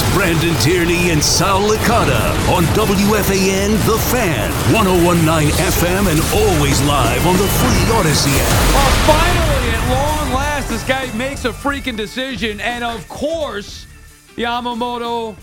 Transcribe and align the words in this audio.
It's 0.00 0.14
Brandon 0.14 0.54
Tierney 0.60 1.10
and 1.10 1.20
Sal 1.20 1.60
Licata 1.60 2.54
on 2.54 2.62
WFAN 2.66 3.70
The 3.84 3.98
Fan, 4.12 4.48
1019 4.72 5.50
FM, 5.50 6.06
and 6.06 6.20
always 6.32 6.80
live 6.82 7.26
on 7.26 7.36
the 7.36 7.48
free 7.48 7.82
Audacy 7.90 8.30
app. 8.38 8.74
Well, 8.74 9.16
finally, 9.16 9.70
at 9.74 9.90
long 9.90 10.32
last, 10.34 10.68
this 10.68 10.84
guy 10.84 11.12
makes 11.16 11.44
a 11.46 11.50
freaking 11.50 11.96
decision. 11.96 12.60
And 12.60 12.84
of 12.84 13.08
course, 13.08 13.88
Yamamoto 14.36 15.34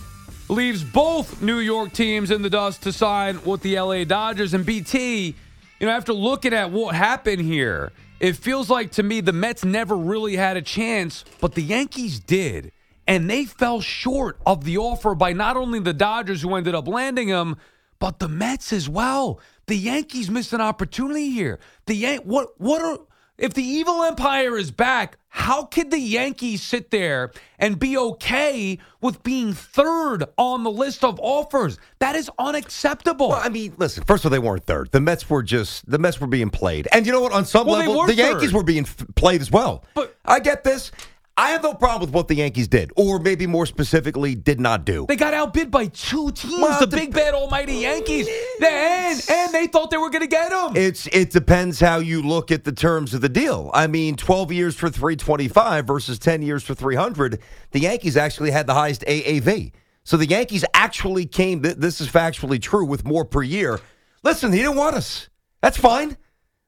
leaves 0.48 0.86
both 0.86 1.42
New 1.42 1.60
York 1.60 1.92
teams 1.92 2.32
in 2.32 2.42
the 2.42 2.50
dust 2.50 2.82
to 2.84 2.94
sign 2.94 3.44
with 3.44 3.62
the 3.62 3.78
LA 3.78 4.06
Dodgers. 4.06 4.54
And 4.54 4.66
BT, 4.66 5.36
you 5.82 5.86
know, 5.86 5.92
after 5.92 6.14
looking 6.14 6.54
at 6.54 6.72
what 6.72 6.96
happened 6.96 7.42
here, 7.42 7.92
it 8.22 8.38
feels 8.38 8.70
like 8.70 8.92
to 8.92 9.04
me 9.04 9.20
the 9.20 9.34
Mets 9.34 9.66
never 9.66 9.98
really 9.98 10.38
had 10.38 10.56
a 10.56 10.62
chance, 10.62 11.26
but 11.42 11.56
the 11.56 11.62
Yankees 11.62 12.22
did. 12.22 12.72
And 13.08 13.30
they 13.30 13.46
fell 13.46 13.82
short 13.82 14.40
of 14.46 14.64
the 14.64 14.78
offer 14.78 15.14
by 15.16 15.34
not 15.34 15.58
only 15.58 15.80
the 15.80 15.94
Dodgers 15.94 16.42
who 16.42 16.56
ended 16.56 16.74
up 16.74 16.88
landing 16.88 17.28
him, 17.28 17.56
but 18.00 18.20
the 18.20 18.28
Mets 18.28 18.74
as 18.74 18.90
well. 18.90 19.40
The 19.68 19.76
Yankees 19.78 20.30
missed 20.30 20.54
an 20.54 20.62
opportunity 20.62 21.30
here. 21.32 21.60
The 21.86 21.96
Yan- 21.96 22.20
what 22.24 22.60
what 22.60 22.82
are 22.82 23.00
if 23.38 23.54
the 23.54 23.64
evil 23.64 24.02
empire 24.04 24.58
is 24.58 24.72
back, 24.72 25.18
how 25.28 25.64
could 25.66 25.92
the 25.92 26.00
Yankees 26.00 26.62
sit 26.64 26.90
there 26.90 27.32
and 27.60 27.78
be 27.78 27.98
okay 27.98 28.80
with 29.02 29.22
being 29.24 29.52
third 29.54 30.24
on 30.38 30.64
the 30.64 30.72
list 30.72 31.04
of 31.04 31.20
offers? 31.22 31.78
That 32.00 32.16
is 32.16 32.30
unacceptable. 32.40 33.30
Well, 33.30 33.42
I 33.44 33.50
mean, 33.50 33.74
listen. 33.78 34.04
First 34.06 34.24
of 34.24 34.32
all, 34.32 34.32
they 34.32 34.40
weren't 34.40 34.64
third. 34.66 34.92
The 34.92 35.02
Mets 35.02 35.30
were 35.30 35.44
just 35.44 35.90
the 35.90 35.98
Mets 36.00 36.20
were 36.22 36.28
being 36.28 36.50
played, 36.50 36.88
and 36.94 37.06
you 37.06 37.12
know 37.12 37.22
what? 37.22 37.34
On 37.34 37.46
some 37.46 37.68
Well, 37.68 37.78
level, 37.80 38.06
the 38.06 38.16
Yankees 38.16 38.50
third. 38.52 38.56
were 38.56 38.64
being 38.64 38.84
f- 38.84 39.06
played 39.16 39.42
as 39.42 39.52
well. 39.52 39.84
But- 39.94 40.16
I 40.26 40.40
get 40.40 40.64
this. 40.64 40.92
I 41.38 41.50
have 41.50 41.64
no 41.64 41.74
problem 41.74 42.02
with 42.02 42.16
what 42.16 42.30
the 42.30 42.36
Yankees 42.36 42.70
did, 42.70 42.94
or 42.96 43.20
maybe 43.20 43.46
more 43.46 43.66
specifically, 43.66 44.36
did 44.36 44.58
not 44.58 44.86
do. 44.86 45.06
They 45.06 45.18
got 45.18 45.34
outbid 45.34 45.70
by 45.70 45.88
two 45.88 46.32
teams, 46.32 46.62
Well, 46.62 46.80
the 46.80 46.88
big 46.88 47.14
bad 47.14 47.34
almighty 47.34 47.76
Yankees. 47.76 48.30
And, 48.62 49.22
and 49.30 49.54
they 49.54 49.68
thought 49.68 49.92
they 49.92 49.98
were 49.98 50.10
going 50.10 50.22
to 50.22 50.28
get 50.28 50.52
them. 50.52 50.78
It's 50.78 51.08
it 51.08 51.32
depends 51.32 51.82
how 51.82 51.98
you 51.98 52.22
look 52.22 52.52
at 52.52 52.64
the 52.64 52.72
terms 52.72 53.14
of 53.14 53.20
the 53.20 53.28
deal. 53.28 53.70
I 53.74 53.88
mean, 53.88 54.16
12 54.16 54.54
years 54.54 54.76
for 54.76 54.90
325 54.90 55.86
versus 55.86 56.20
10 56.20 56.42
years 56.42 56.64
for 56.64 56.74
300. 56.74 57.42
The 57.72 57.80
Yankees 57.82 58.16
actually 58.16 58.52
had 58.52 58.66
the 58.66 58.74
highest 58.74 59.02
AAV. 59.02 59.74
So 60.06 60.16
the 60.16 60.28
Yankees 60.28 60.64
actually 60.74 61.26
came 61.26 61.62
this 61.62 62.00
is 62.00 62.08
factually 62.08 62.62
true 62.62 62.86
with 62.86 63.06
more 63.06 63.26
per 63.26 63.42
year. 63.44 63.82
Listen, 64.24 64.54
he 64.54 64.60
didn't 64.60 64.78
want 64.78 64.96
us. 64.96 65.30
That's 65.62 65.78
fine. 65.78 66.16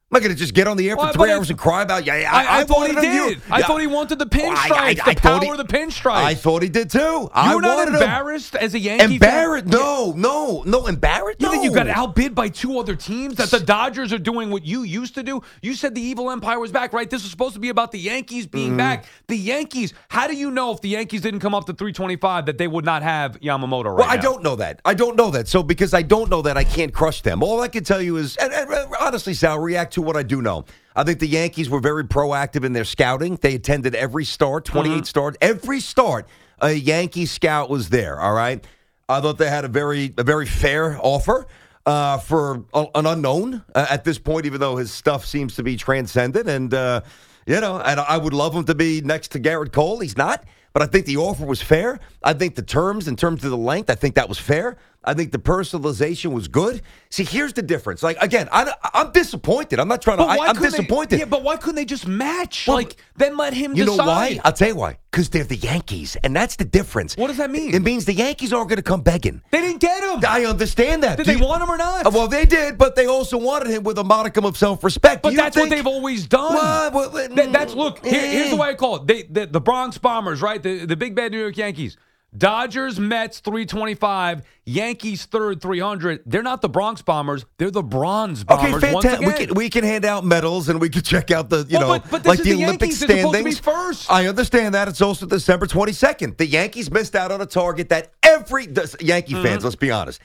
I'm 0.10 0.16
not 0.16 0.24
going 0.24 0.34
to 0.34 0.40
just 0.40 0.54
get 0.54 0.68
on 0.68 0.78
the 0.78 0.90
air 0.90 0.96
for 0.96 1.02
Well, 1.04 1.12
three 1.12 1.32
hours 1.32 1.50
and 1.50 1.60
cry 1.60 1.82
about, 1.82 2.06
yeah, 2.06 2.30
I, 2.32 2.60
I, 2.60 2.60
I, 2.60 2.64
thought 2.64 2.88
he 2.88 2.96
did. 2.96 3.42
I 3.52 3.62
thought 3.62 3.82
he 3.82 3.88
wanted 3.88 4.20
the 4.20 4.26
I- 4.32 4.38
pinstripes, 4.38 4.72
I- 4.72 4.88
I 5.06 5.14
the 5.14 5.20
power 5.20 5.42
he- 5.44 5.50
of 5.50 5.58
the 5.58 5.66
pinstripes. 5.66 6.14
I 6.14 6.34
thought 6.34 6.64
he 6.64 6.70
did 6.70 6.90
too. 6.90 7.00
you 7.00 7.30
I 7.34 7.54
were 7.54 7.60
not 7.60 7.76
wanted 7.76 7.90
him. 7.96 8.02
embarrassed 8.04 8.56
as 8.56 8.74
a 8.74 8.80
Yankee 8.80 9.04
fan? 9.04 9.12
Embarrassed? 9.16 9.66
No, 9.66 10.14
no, 10.16 10.64
no, 10.66 10.88
embarrassed? 10.88 11.42
You 11.42 11.48
No. 11.48 11.52
think 11.52 11.66
you 11.66 11.74
got 11.74 11.90
outbid 11.90 12.34
by 12.34 12.48
two 12.48 12.80
other 12.80 12.96
teams? 12.96 13.36
That 13.36 13.52
the 13.52 13.60
Dodgers 13.60 14.14
are 14.14 14.18
doing 14.18 14.50
what 14.50 14.66
you 14.66 14.84
used 14.84 15.14
to 15.16 15.24
do? 15.24 15.42
You 15.62 15.74
said 15.74 15.94
the 15.94 16.00
evil 16.02 16.32
empire 16.32 16.58
was 16.58 16.72
back, 16.72 16.94
right? 16.94 17.10
This 17.10 17.24
was 17.24 17.32
supposed 17.32 17.56
to 17.56 17.60
be 17.60 17.68
about 17.68 17.92
the 17.92 18.00
Yankees 18.00 18.48
being 18.48 18.70
Mm-hmm. 18.70 18.78
back. 18.78 19.06
The 19.28 19.36
Yankees. 19.38 19.94
How 20.08 20.28
do 20.28 20.38
you 20.38 20.52
know 20.52 20.72
if 20.72 20.80
the 20.80 20.88
Yankees 20.88 21.20
didn't 21.20 21.42
come 21.42 21.54
up 21.54 21.66
to 21.66 21.74
325 21.74 22.46
that 22.46 22.58
they 22.58 22.70
would 22.70 22.86
not 22.86 23.04
have 23.04 23.38
Yamamoto 23.42 23.88
right 23.88 23.98
Well, 23.98 24.08
I 24.10 24.16
don't 24.16 24.42
know 24.42 24.56
that. 24.56 24.80
I 24.86 24.94
don't 24.94 25.18
know 25.18 25.32
that. 25.32 25.50
So 25.50 25.64
because 25.64 25.94
I 25.94 26.02
don't 26.02 26.30
know 26.30 26.44
that, 26.44 26.56
I 26.56 26.64
can't 26.64 26.94
crush 26.94 27.24
them. 27.24 27.44
All 27.44 27.60
I 27.60 27.68
can 27.68 27.84
tell 27.84 28.02
you 28.02 28.16
is, 28.16 28.38
and, 28.38 28.54
and, 28.54 28.70
and 28.72 28.94
honestly, 29.02 29.34
Sal, 29.34 29.60
react 29.60 29.97
to 29.98 30.02
what 30.02 30.16
I 30.16 30.24
do 30.24 30.42
know. 30.42 30.66
I 30.96 31.04
think 31.04 31.20
the 31.20 31.28
Yankees 31.28 31.70
were 31.70 31.80
very 31.80 32.04
proactive 32.04 32.64
in 32.64 32.74
their 32.74 32.86
scouting. 32.86 33.36
They 33.42 33.56
attended 33.56 33.94
every 33.96 34.26
start, 34.26 34.66
28 34.66 34.94
Mm-hmm. 34.94 35.04
start, 35.04 35.38
every 35.42 35.80
start. 35.80 36.28
A 36.60 36.72
Yankee 36.72 37.26
scout 37.26 37.70
was 37.70 37.90
there. 37.90 38.20
All 38.20 38.34
right. 38.34 38.66
I 39.10 39.22
thought 39.22 39.38
they 39.38 39.50
had 39.50 39.66
a 39.66 39.68
very, 39.68 40.14
a 40.18 40.24
very 40.24 40.46
fair 40.46 40.98
offer. 41.02 41.46
Uh, 41.86 42.18
for 42.18 42.66
a, 42.74 42.86
an 42.96 43.06
unknown 43.06 43.64
uh, 43.74 43.86
at 43.90 44.04
this 44.04 44.20
point, 44.20 44.46
even 44.46 44.60
though 44.60 44.76
his 44.76 44.92
stuff 44.92 45.26
seems 45.26 45.56
to 45.56 45.64
be 45.64 45.78
transcendent, 45.78 46.50
and 46.50 46.74
uh, 46.74 47.00
you 47.46 47.62
know, 47.62 47.80
and 47.80 47.98
I 48.02 48.18
would 48.18 48.34
love 48.34 48.54
him 48.54 48.66
to 48.66 48.76
be 48.76 49.00
next 49.00 49.30
to 49.32 49.40
Gerrit 49.40 49.72
Cole. 49.72 50.00
He's 50.02 50.18
not, 50.18 50.44
but 50.74 50.82
I 50.82 50.86
think 50.88 51.06
the 51.06 51.16
offer 51.16 51.46
was 51.46 51.62
fair. 51.62 51.98
I 52.22 52.34
think 52.34 52.56
the 52.56 52.62
terms, 52.62 53.08
in 53.08 53.16
terms 53.16 53.46
of 53.46 53.52
the 53.52 53.58
length, 53.58 53.90
I 53.90 53.96
think 53.96 54.16
that 54.16 54.28
was 54.28 54.38
fair. 54.38 54.76
I 55.08 55.14
think 55.14 55.32
the 55.32 55.40
personalization 55.40 56.34
was 56.34 56.48
good. 56.50 56.82
See, 57.10 57.24
here's 57.24 57.54
the 57.54 57.62
difference. 57.62 58.04
Like 58.04 58.18
again, 58.22 58.50
I, 58.52 58.74
am 58.94 59.12
disappointed. 59.14 59.80
I'm 59.80 59.88
not 59.88 60.02
trying 60.02 60.18
to. 60.18 60.26
I, 60.26 60.36
I'm 60.50 60.56
couldn't 60.56 60.64
they- 60.74 60.78
disappointed. 60.80 61.20
yeah, 61.20 61.26
but 61.26 61.44
why 61.44 61.56
couldn't 61.56 61.76
they 61.76 61.86
just 61.86 62.06
match? 62.06 62.68
Well, 62.68 62.78
like, 62.78 62.98
then 63.16 63.38
let 63.38 63.54
him 63.54 63.74
you 63.74 63.86
decide. 63.86 63.98
know 63.98 64.06
why? 64.06 64.40
I'll 64.44 64.52
tell 64.52 64.68
you 64.68 64.76
why. 64.76 64.98
Because 65.10 65.30
they're 65.30 65.46
the 65.46 65.56
Yankees, 65.56 66.18
and 66.18 66.36
that's 66.36 66.58
the 66.58 66.66
difference. 66.66 67.16
What 67.16 67.28
does 67.28 67.38
that 67.38 67.50
mean? 67.50 67.74
It 67.74 67.82
means 67.82 68.06
the 68.06 68.14
Yankees 68.14 68.52
aren't 68.54 68.70
going 68.70 68.78
to 68.78 68.84
come 68.84 69.02
begging. 69.02 69.42
They 69.50 69.62
didn't 69.62 69.80
get 69.80 70.04
him. 70.04 70.22
I 70.28 70.46
understand 70.46 71.02
that. 71.04 71.18
Did 71.18 71.26
Do 71.26 71.32
they 71.34 71.40
you- 71.40 71.46
want 71.46 71.64
him 71.64 71.72
or 71.72 71.78
not? 71.78 72.06
Uh, 72.06 72.12
Well, 72.14 72.28
they 72.28 72.46
did, 72.46 72.78
but 72.78 72.96
they 72.96 73.08
also 73.08 73.38
wanted 73.38 73.70
him 73.70 73.84
with 73.84 73.98
a 73.98 74.04
modicum 74.04 74.44
of 74.46 74.58
self-respect. 74.58 75.24
But 75.24 75.36
that's 75.36 75.56
what 75.58 75.70
they've 75.70 75.88
always 75.88 76.28
done. 76.28 76.54
Well, 76.54 76.92
well, 76.92 77.10
That- 77.30 77.52
that's 77.54 77.74
look. 77.74 78.06
Here, 78.06 78.20
here's 78.20 78.50
the 78.50 78.58
eh. 78.58 78.60
way 78.60 78.70
I 78.70 78.74
call 78.76 78.98
it. 78.98 79.08
They, 79.08 79.24
the, 79.24 79.46
the 79.48 79.62
Bronx 79.62 79.98
Bombers, 79.98 80.42
right? 80.42 80.62
The 80.62 80.86
the 80.86 80.98
big 80.98 81.16
bad 81.16 81.32
New 81.32 81.40
York 81.40 81.56
Yankees. 81.58 81.98
Dodgers, 82.38 83.00
Mets, 83.00 83.40
325. 83.40 84.44
Yankees, 84.66 85.26
third, 85.26 85.62
300. 85.62 86.24
They're 86.26 86.44
not 86.44 86.62
the 86.62 86.68
Bronx 86.70 87.02
Bombers. 87.02 87.46
They're 87.58 87.72
the 87.72 87.82
Bronze 87.82 88.44
Bombers. 88.44 88.72
once 88.94 89.06
fantastic. 89.06 89.26
We 89.28 89.34
can 89.46 89.56
we 89.56 89.70
can 89.70 89.84
hand 89.86 90.04
out 90.06 90.26
medals 90.26 90.68
and 90.70 90.80
we 90.82 90.90
can 90.90 91.02
check 91.04 91.32
out 91.32 91.50
the 91.50 91.66
you 91.70 91.78
Well, 91.80 91.82
know 91.82 91.88
but- 92.00 92.12
but 92.12 92.26
like 92.26 92.40
the, 92.40 92.44
the 92.54 92.64
Olympic 92.66 92.82
Yankees. 92.90 93.00
They're 93.00 93.18
supposed 93.20 93.38
to 93.38 93.44
be 93.46 93.52
standings. 93.52 93.60
first. 93.88 94.12
I 94.12 94.28
understand 94.28 94.76
that 94.76 94.88
it's 94.90 95.02
also 95.02 95.26
December 95.26 95.68
twenty 95.68 95.94
second. 95.94 96.38
The 96.38 96.46
Yankees 96.46 96.92
missed 96.92 97.16
out 97.16 97.32
on 97.32 97.40
a 97.42 97.46
target 97.46 97.90
that 97.90 98.12
every 98.22 98.66
Yankee 99.00 99.34
Mm-hmm. 99.34 99.44
fans. 99.44 99.64
Let's 99.64 99.76
be 99.78 99.92
honest. 99.92 100.20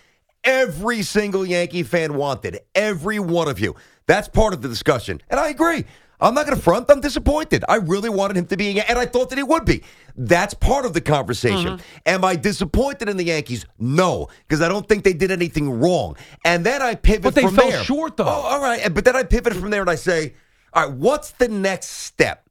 Every 0.45 1.03
single 1.03 1.47
Yankee 1.47 1.85
fan 1.85 2.15
wanted. 2.15 2.59
Every 2.75 3.21
one 3.21 3.47
of 3.49 3.61
you. 3.61 3.77
That's 4.09 4.27
part 4.27 4.53
of 4.53 4.61
the 4.61 4.69
discussion, 4.69 5.23
and 5.31 5.39
I 5.39 5.51
agree. 5.51 5.85
I'm 6.23 6.35
not 6.35 6.47
going 6.47 6.57
to 6.57 6.63
front. 6.63 6.91
I'm 6.91 7.01
disappointed. 7.01 7.65
I 7.69 7.77
really 7.77 8.09
wanted 8.09 8.37
him 8.37 8.47
to 8.47 8.57
be, 8.57 8.79
and 8.81 8.99
I 8.99 9.07
thought 9.07 9.29
that 9.31 9.37
he 9.39 9.43
would 9.43 9.65
be. 9.65 9.83
That's 10.17 10.55
part 10.55 10.85
of 10.85 10.93
the 10.95 11.01
conversation. 11.01 11.79
Mm-hmm. 11.79 11.85
Am 12.07 12.25
I 12.25 12.37
disappointed 12.37 13.09
in 13.09 13.17
the 13.17 13.25
Yankees? 13.25 13.67
No, 13.79 14.29
because 14.47 14.63
I 14.63 14.69
don't 14.69 14.89
think 14.89 15.05
they 15.05 15.13
did 15.13 15.31
anything 15.31 15.69
wrong. 15.81 16.17
And 16.45 16.65
then 16.65 16.81
I 16.81 16.95
pivot 16.95 17.23
But 17.23 17.35
they 17.35 17.43
from 17.43 17.57
fell 17.57 17.71
there. 17.71 17.83
short, 17.85 18.17
though. 18.17 18.25
Oh, 18.25 18.29
all 18.29 18.63
right. 18.63 18.93
But 18.95 19.05
then 19.05 19.17
I 19.17 19.25
pivot 19.25 19.55
from 19.55 19.71
there 19.71 19.81
and 19.83 19.91
I 19.91 19.97
say, 19.97 20.35
all 20.73 20.87
right, 20.89 20.95
what's 20.97 21.33
the 21.33 21.49
next 21.49 21.89
step? 21.89 22.49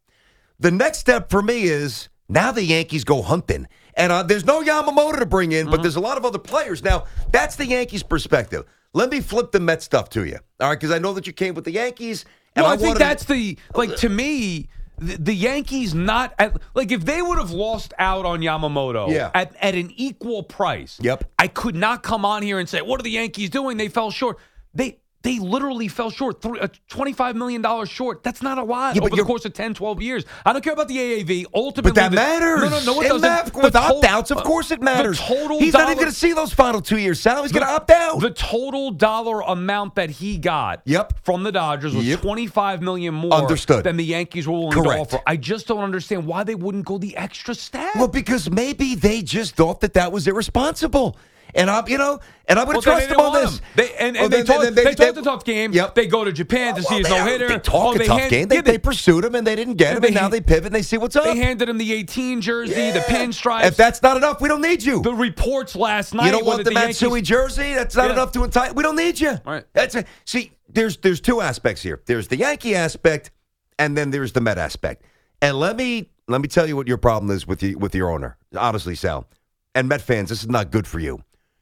The 0.60 0.70
next 0.72 1.00
step 1.00 1.30
for 1.30 1.42
me 1.42 1.64
is 1.64 2.10
now 2.30 2.52
the 2.52 2.64
Yankees 2.64 3.04
go 3.04 3.22
hunting. 3.22 3.68
And 3.96 4.12
uh, 4.12 4.24
there's 4.24 4.46
no 4.46 4.62
Yamamoto 4.62 5.20
to 5.20 5.26
bring 5.26 5.52
in, 5.54 5.66
Mm-hmm. 5.66 5.72
but 5.72 5.82
there's 5.82 5.96
a 5.96 6.00
lot 6.02 6.18
of 6.18 6.26
other 6.26 6.40
players. 6.40 6.84
Now, 6.84 7.06
that's 7.32 7.56
the 7.56 7.66
Yankees' 7.66 8.04
perspective. 8.04 8.66
Let 8.94 9.10
me 9.10 9.22
flip 9.22 9.52
the 9.52 9.60
Met 9.60 9.82
stuff 9.82 10.10
to 10.10 10.26
you. 10.26 10.38
All 10.60 10.70
right, 10.70 10.76
because 10.80 10.92
I 10.92 11.00
know 11.00 11.14
that 11.14 11.26
you 11.26 11.34
came 11.34 11.54
with 11.56 11.64
the 11.66 11.72
Yankees. 11.72 12.26
And 12.56 12.64
Well, 12.64 12.74
I, 12.74 12.78
think 12.78 12.88
wanted- 12.90 13.00
that's 13.02 13.26
the 13.26 13.58
like 13.76 13.96
to 13.98 14.10
me. 14.10 14.68
The, 14.98 15.18
the 15.18 15.34
Yankees 15.34 15.96
not 15.96 16.36
at 16.38 16.56
like 16.76 16.92
if 16.92 17.06
they 17.06 17.24
would 17.24 17.40
have 17.40 17.50
lost 17.50 17.92
out 17.98 18.24
on 18.24 18.42
Yamamoto 18.42 19.12
Yeah. 19.12 19.32
at, 19.34 19.56
at 19.60 19.74
an 19.74 19.92
equal 19.96 20.44
price. 20.44 21.00
Yep. 21.02 21.24
I 21.40 21.48
could 21.48 21.74
not 21.76 22.04
come 22.04 22.24
on 22.24 22.44
here 22.44 22.60
and 22.60 22.70
say 22.70 22.82
what 22.84 23.00
are 23.00 23.04
the 23.04 23.10
Yankees 23.10 23.50
doing? 23.50 23.78
They 23.78 23.88
fell 23.88 24.12
short. 24.12 24.38
They 24.76 25.00
they 25.24 25.38
literally 25.40 25.88
fell 25.88 26.10
short, 26.10 26.42
three, 26.42 26.60
uh, 26.60 26.68
$25 26.90 27.36
million 27.36 27.64
short. 27.86 28.24
That's 28.24 28.42
not 28.42 28.58
a 28.58 28.64
lot 28.64 28.96
Yeah, 28.96 29.04
over 29.04 29.16
the 29.16 29.24
course 29.24 29.46
of 29.46 29.54
10, 29.54 29.74
12 29.76 30.02
years. 30.02 30.26
I 30.46 30.52
don't 30.54 30.64
care 30.64 30.74
about 30.74 30.88
the 30.88 30.98
AAV. 30.98 31.46
Ultimately, 31.54 31.92
But 31.92 31.96
that 31.96 32.10
the- 32.10 32.16
matters. 32.16 32.62
No, 32.62 32.70
no, 32.70 32.94
no, 32.96 33.02
it, 33.02 33.06
It 33.06 33.10
doesn't. 33.10 33.22
matters. 33.22 33.54
With 33.54 33.74
to- 33.74 33.80
opt 33.80 34.04
outs, 34.06 34.32
of 34.32 34.44
course 34.44 34.72
it 34.72 34.82
matters. 34.82 35.18
The 35.20 35.24
total 35.26 35.60
He's 35.60 35.74
not 35.74 35.80
dollar- 35.82 35.92
even 35.92 36.02
going 36.04 36.12
to 36.12 36.18
see 36.18 36.34
those 36.34 36.54
final 36.54 36.82
two 36.82 36.98
years, 36.98 37.20
Sal. 37.20 37.44
He's 37.44 37.52
going 37.52 37.66
to 37.66 37.72
opt 37.72 37.92
out. 37.92 38.20
The 38.20 38.32
total 38.32 38.92
dollar 38.92 39.42
amount 39.42 39.96
that 39.96 40.10
he 40.10 40.38
got 40.38 40.82
Yep. 40.86 41.14
from 41.24 41.44
the 41.44 41.52
Dodgers 41.52 41.96
was 41.96 42.06
Yep. 42.08 42.22
25 42.22 42.82
million 42.82 43.14
more 43.14 43.34
Understood. 43.34 43.84
than 43.84 43.98
the 43.98 44.06
Yankees 44.06 44.48
were 44.48 44.54
willing 44.58 44.72
Correct. 44.72 45.10
to 45.12 45.16
offer. 45.18 45.24
I 45.28 45.38
just 45.38 45.68
don't 45.68 45.84
understand 45.84 46.26
why 46.26 46.44
they 46.44 46.56
wouldn't 46.56 46.86
go 46.86 46.98
the 46.98 47.16
extra 47.16 47.54
step. 47.54 47.96
well, 47.96 48.08
because 48.08 48.50
maybe 48.50 48.96
they 48.96 49.22
just 49.22 49.56
thought 49.56 49.82
that 49.82 49.94
that 49.94 50.12
was 50.12 50.28
irresponsible. 50.28 51.16
And 51.54 51.70
I'm, 51.70 51.88
you 51.88 51.98
know, 51.98 52.20
and 52.48 52.58
I'm 52.60 52.66
going 52.66 52.80
to 52.80 52.86
then 52.86 52.96
trust 52.98 53.10
them 53.10 53.20
on 53.20 53.34
this. 53.34 53.62
They, 53.76 53.94
and, 53.96 54.16
and 54.16 54.18
Well, 54.18 54.30
they, 54.30 54.38
then- 54.38 54.46
talked, 54.46 54.62
then 54.64 54.74
they, 54.76 54.94
talked 54.96 55.18
a 55.18 55.22
tough 55.22 55.44
game. 55.44 55.74
Yep. 55.74 55.96
They 55.96 56.08
go 56.08 56.24
to 56.24 56.32
Japan 56.32 56.76
to 56.76 56.82
oh, 56.82 56.84
see 56.84 56.98
his 57.00 57.10
no 57.10 57.24
they- 57.26 57.32
hitter. 57.32 57.48
They 57.50 57.60
talk 57.60 57.96
a 57.98 58.06
tough 58.06 58.30
game. 58.30 58.48
They, 58.48 58.62
they 58.62 58.78
pursued 58.78 59.26
him 59.26 59.36
and 59.36 59.46
they 59.46 59.56
didn't 59.56 59.76
get 59.76 59.98
him, 59.98 60.04
and 60.04 60.14
now 60.14 60.22
hand- 60.22 60.34
they 60.34 60.42
pivot 60.42 60.66
and 60.68 60.76
they 60.76 60.82
see 60.82 60.98
what's 60.98 61.16
up. 61.16 61.24
They 61.26 61.38
handed 61.38 61.70
him 61.70 61.78
the 61.78 61.94
18 61.94 62.42
jersey, 62.42 62.74
the 62.74 62.80
Yeah. 62.80 63.04
pinstripes. 63.04 63.66
If 63.66 63.78
that's 63.78 64.02
not 64.02 64.18
enough, 64.18 64.42
we 64.42 64.48
don't 64.50 64.62
need 64.62 64.84
you. 64.84 65.02
the 65.02 65.14
reports 65.14 65.76
last 65.76 66.14
night. 66.14 66.26
You 66.28 66.32
don't 66.32 66.46
want 66.46 66.64
the, 66.64 66.72
Yankees- 66.74 67.02
Matsui 67.02 67.22
jersey? 67.22 67.74
That's 67.74 67.96
not 67.96 68.08
Yeah. 68.08 68.14
enough 68.14 68.32
to 68.34 68.44
entice. 68.44 68.74
We 68.74 68.84
don't 68.84 68.96
need 68.96 69.20
you. 69.20 69.38
Right. 69.46 69.66
That's 69.74 69.96
a, 69.96 70.06
see. 70.26 70.52
There's 70.74 70.96
there's 70.98 71.20
two 71.20 71.42
aspects 71.42 71.82
here. 71.84 72.02
There's 72.06 72.30
the 72.30 72.38
Yankee 72.38 72.76
aspect, 72.76 73.32
and 73.78 73.98
then 73.98 74.10
there's 74.12 74.32
the 74.32 74.40
Met 74.40 74.58
aspect. 74.58 75.04
And 75.42 75.60
let 75.60 75.76
me 75.76 76.10
let 76.30 76.40
me 76.40 76.48
tell 76.48 76.66
you 76.66 76.78
what 76.78 76.88
your 76.88 76.98
problem 76.98 77.30
is 77.36 77.46
with 77.46 77.62
you 77.62 77.78
with 77.78 77.94
your 77.94 78.10
owner. 78.10 78.38
Honestly, 78.58 78.96
Sal, 78.96 79.28
and 79.76 79.90
Met 79.90 80.02
fans, 80.02 80.30
this 80.30 80.42
is 80.44 80.48
not 80.50 80.72
good 80.72 80.88
for 80.88 81.00
you. 81.00 81.22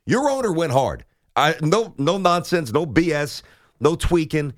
Your 0.09 0.27
owner 0.27 0.51
went 0.51 0.71
hard. 0.71 1.05
I, 1.35 1.53
no 1.61 1.93
no 1.99 2.17
nonsense, 2.17 2.73
no 2.73 2.87
BS, 2.87 3.43
no 3.79 3.95
tweaking. 3.95 4.53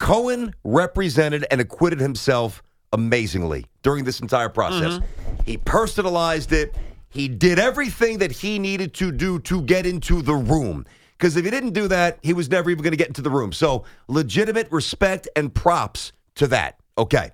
Cohen 0.00 0.52
represented 0.64 1.46
and 1.52 1.60
acquitted 1.60 2.00
himself 2.00 2.64
amazingly 2.92 3.66
during 3.82 4.04
this 4.04 4.18
entire 4.18 4.48
process. 4.48 4.94
Mm-hmm. 4.94 5.42
He 5.46 5.56
personalized 5.56 6.50
it. 6.50 6.74
He 7.10 7.28
did 7.28 7.60
everything 7.60 8.18
that 8.18 8.32
he 8.32 8.58
needed 8.58 8.92
to 8.94 9.12
do 9.12 9.38
to 9.40 9.62
get 9.62 9.86
into 9.86 10.20
the 10.20 10.34
room. 10.34 10.84
Because 11.12 11.36
if 11.36 11.44
he 11.44 11.50
didn't 11.52 11.74
do 11.74 11.86
that, 11.86 12.18
he 12.22 12.32
was 12.32 12.50
never 12.50 12.68
even 12.68 12.82
going 12.82 12.90
to 12.90 12.96
get 12.96 13.06
into 13.06 13.22
the 13.22 13.30
room. 13.30 13.52
So, 13.52 13.84
legitimate 14.08 14.66
respect 14.72 15.28
and 15.36 15.54
props 15.54 16.12
to 16.34 16.48
that. 16.48 16.80
Okay. 16.96 17.30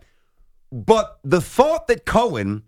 But 0.70 1.19
the 1.25 1.40
thought 1.40 1.87
that 1.87 2.05
Cohen, 2.05 2.64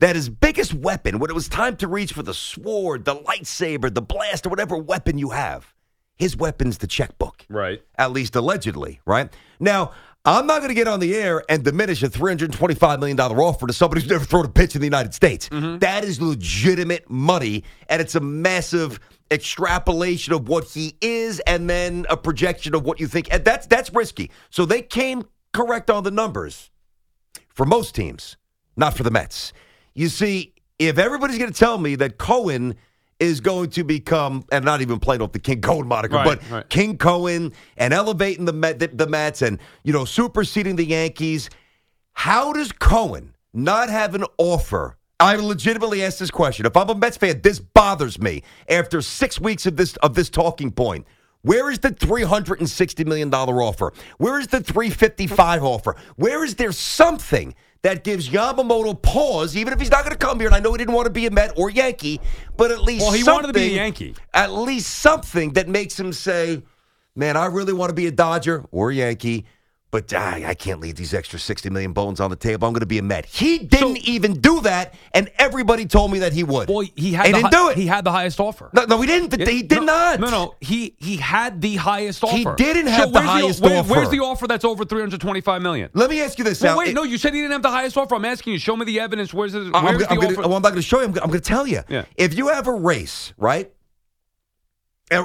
that 0.00 0.16
his 0.16 0.28
biggest 0.28 0.74
weapon, 0.74 1.18
when 1.18 1.30
it 1.30 1.34
was 1.34 1.48
time 1.48 1.76
to 1.76 1.88
reach 1.88 2.12
for 2.12 2.22
the 2.22 2.34
sword, 2.34 3.04
the 3.04 3.16
lightsaber, 3.16 3.92
the 3.92 4.02
blast, 4.02 4.46
or 4.46 4.50
whatever 4.50 4.76
weapon 4.76 5.18
you 5.18 5.30
have, 5.30 5.74
his 6.16 6.36
weapon's 6.36 6.78
the 6.78 6.86
checkbook 6.86 7.46
Right. 7.48 7.82
at 7.96 8.12
least 8.12 8.34
allegedly, 8.36 9.00
right? 9.06 9.32
Now, 9.60 9.92
I'm 10.24 10.46
not 10.46 10.58
going 10.58 10.68
to 10.68 10.74
get 10.74 10.88
on 10.88 11.00
the 11.00 11.14
air 11.14 11.42
and 11.48 11.64
diminish 11.64 12.02
a 12.02 12.08
$325 12.08 12.98
million 12.98 13.18
offer 13.18 13.66
to 13.66 13.72
somebody 13.72 14.02
who's 14.02 14.10
never 14.10 14.24
thrown 14.24 14.44
a 14.44 14.48
pitch 14.48 14.74
in 14.74 14.80
the 14.80 14.86
United 14.86 15.14
States. 15.14 15.48
Mm-hmm. 15.48 15.78
That 15.78 16.04
is 16.04 16.20
legitimate 16.20 17.08
money, 17.08 17.64
and 17.88 18.02
it's 18.02 18.14
a 18.14 18.20
massive 18.20 19.00
extrapolation 19.30 20.32
of 20.32 20.48
what 20.48 20.64
he 20.64 20.96
is 21.00 21.40
and 21.40 21.68
then 21.68 22.04
a 22.10 22.16
projection 22.16 22.74
of 22.74 22.84
what 22.84 22.98
you 23.00 23.06
think. 23.06 23.32
And 23.32 23.44
that's, 23.44 23.66
that's 23.66 23.92
risky. 23.94 24.30
So 24.50 24.64
they 24.64 24.82
came 24.82 25.24
correct 25.52 25.88
on 25.90 26.02
the 26.04 26.10
numbers 26.10 26.70
for 27.48 27.64
most 27.64 27.94
teams, 27.94 28.36
not 28.76 28.94
for 28.96 29.02
the 29.04 29.10
Mets. 29.10 29.52
You 29.98 30.08
see, 30.08 30.54
if 30.78 30.96
everybody's 30.96 31.38
going 31.38 31.52
to 31.52 31.58
tell 31.58 31.76
me 31.76 31.96
that 31.96 32.18
Cohen 32.18 32.76
is 33.18 33.40
going 33.40 33.70
to 33.70 33.82
become, 33.82 34.44
and 34.52 34.64
not 34.64 34.80
even 34.80 35.00
playing 35.00 35.22
off 35.22 35.32
the 35.32 35.40
King 35.40 35.60
Cohen 35.60 35.88
moniker, 35.88 36.14
Right, 36.14 36.24
but 36.24 36.50
right. 36.50 36.68
King 36.68 36.96
Cohen 36.96 37.52
and 37.76 37.92
elevating 37.92 38.44
the, 38.44 38.52
Met, 38.52 38.78
the, 38.78 38.86
the 38.86 39.08
Mets 39.08 39.42
and, 39.42 39.58
you 39.82 39.92
know, 39.92 40.04
superseding 40.04 40.76
the 40.76 40.84
Yankees, 40.84 41.50
how 42.12 42.52
does 42.52 42.70
Cohen 42.70 43.34
not 43.52 43.88
have 43.88 44.14
an 44.14 44.24
offer? 44.38 44.96
I 45.18 45.34
legitimately 45.34 46.04
ask 46.04 46.18
this 46.18 46.30
question. 46.30 46.64
If 46.64 46.76
I'm 46.76 46.88
a 46.90 46.94
Mets 46.94 47.16
fan, 47.16 47.40
this 47.40 47.58
bothers 47.58 48.20
me. 48.20 48.44
After 48.68 49.02
six 49.02 49.40
weeks 49.40 49.66
of 49.66 49.76
this 49.76 49.96
of 49.96 50.14
this 50.14 50.30
talking 50.30 50.70
point, 50.70 51.08
where 51.42 51.72
is 51.72 51.80
the 51.80 51.90
three 51.90 52.22
hundred 52.22 52.60
and 52.60 52.70
sixty 52.70 53.02
million 53.02 53.30
dollar 53.30 53.60
offer? 53.60 53.92
Where 54.18 54.38
is 54.38 54.46
the 54.46 54.60
three 54.60 54.90
fifty 54.90 55.26
five 55.26 55.64
offer? 55.64 55.96
Where 56.14 56.44
is 56.44 56.54
there 56.54 56.70
something 56.70 57.52
that 57.82 58.04
gives 58.04 58.28
Yamamoto 58.28 59.00
pause, 59.00 59.56
even 59.56 59.72
if 59.72 59.78
he's 59.80 59.90
not 59.90 60.04
going 60.04 60.16
to 60.16 60.18
come 60.18 60.38
here? 60.38 60.48
And 60.48 60.54
I 60.54 60.60
know 60.60 60.72
he 60.72 60.78
didn't 60.78 60.94
want 60.94 61.06
to 61.06 61.12
be 61.12 61.26
a 61.26 61.30
Met 61.30 61.52
or 61.56 61.70
Yankee, 61.70 62.20
but 62.56 62.70
at 62.70 62.82
least 62.82 63.02
Well, 63.02 63.12
he 63.12 63.24
wanted 63.24 63.48
to 63.48 63.52
be 63.52 63.72
a 63.72 63.76
Yankee. 63.76 64.14
At 64.34 64.52
least 64.52 64.98
something 64.98 65.52
that 65.52 65.68
makes 65.68 65.98
him 65.98 66.12
say, 66.12 66.62
"Man, 67.14 67.36
I 67.36 67.46
really 67.46 67.72
want 67.72 67.90
to 67.90 67.94
be 67.94 68.06
a 68.06 68.12
Dodger 68.12 68.64
or 68.70 68.90
a 68.90 68.94
Yankee." 68.94 69.46
But 69.90 70.12
I, 70.12 70.44
I 70.48 70.54
can't 70.54 70.80
leave 70.80 70.96
these 70.96 71.14
extra 71.14 71.38
60 71.38 71.70
million 71.70 71.94
bones 71.94 72.20
on 72.20 72.28
the 72.28 72.36
table. 72.36 72.68
I'm 72.68 72.74
going 72.74 72.80
to 72.80 72.86
be 72.86 72.98
a 72.98 73.02
Met. 73.02 73.24
He 73.24 73.58
didn't 73.58 73.96
even 74.06 74.34
do 74.38 74.60
that, 74.60 74.92
and 75.14 75.30
everybody 75.38 75.86
told 75.86 76.12
me 76.12 76.18
that 76.18 76.34
he 76.34 76.44
would. 76.44 76.68
Well, 76.68 76.86
he 76.94 77.12
had 77.14 77.24
He 77.24 77.32
didn't 77.32 77.44
hi- 77.46 77.50
do 77.50 77.68
it. 77.70 77.78
He 77.78 77.86
had 77.86 78.04
the 78.04 78.12
highest 78.12 78.38
offer. 78.38 78.68
no, 78.74 78.84
no, 78.84 79.00
he 79.00 79.06
didn't. 79.06 79.48
He 79.48 79.62
did 79.62 79.78
no, 79.80 79.84
not. 79.86 80.20
No, 80.20 80.28
no. 80.28 80.54
He 80.60 80.94
he 80.98 81.16
had 81.16 81.62
the 81.62 81.76
highest 81.76 82.22
offer. 82.22 82.36
He 82.36 82.44
didn't 82.62 82.88
have 82.88 83.12
the 83.12 83.18
where's 83.20 83.28
highest 83.30 83.62
where- 83.62 83.78
offer. 83.80 83.90
Where's 83.94 84.10
the 84.10 84.20
offer 84.20 84.46
that's 84.46 84.64
over 84.66 84.84
325 84.84 85.62
million? 85.62 85.88
Let 85.94 86.10
me 86.10 86.20
ask 86.20 86.36
you 86.36 86.44
this. 86.44 86.60
Well, 86.60 86.72
Sal. 86.72 86.78
wait, 86.80 86.88
It- 86.90 86.94
no, 86.94 87.04
you 87.04 87.16
said 87.16 87.32
he 87.32 87.40
didn't 87.40 87.52
have 87.52 87.62
the 87.62 87.70
highest 87.70 87.96
offer. 87.96 88.14
I'm 88.14 88.26
asking 88.26 88.52
you. 88.52 88.58
Show 88.58 88.76
me 88.76 88.84
the 88.84 89.00
evidence. 89.00 89.32
Where's 89.32 89.54
the, 89.54 89.70
I'm, 89.72 89.84
where's 89.84 90.02
I'm 90.10 90.20
the 90.20 90.26
gonna, 90.26 90.36
well, 90.48 90.54
I'm 90.56 90.62
not 90.62 90.68
going 90.70 90.74
to 90.76 90.82
show 90.82 90.98
you. 90.98 91.06
I'm, 91.06 91.10
I'm 91.14 91.28
going 91.30 91.32
to 91.32 91.40
tell 91.40 91.66
you. 91.66 91.80
Yeah. 91.88 92.04
If 92.16 92.34
you 92.36 92.48
have 92.48 92.66
a 92.66 92.72
race, 92.72 93.32
right? 93.38 93.72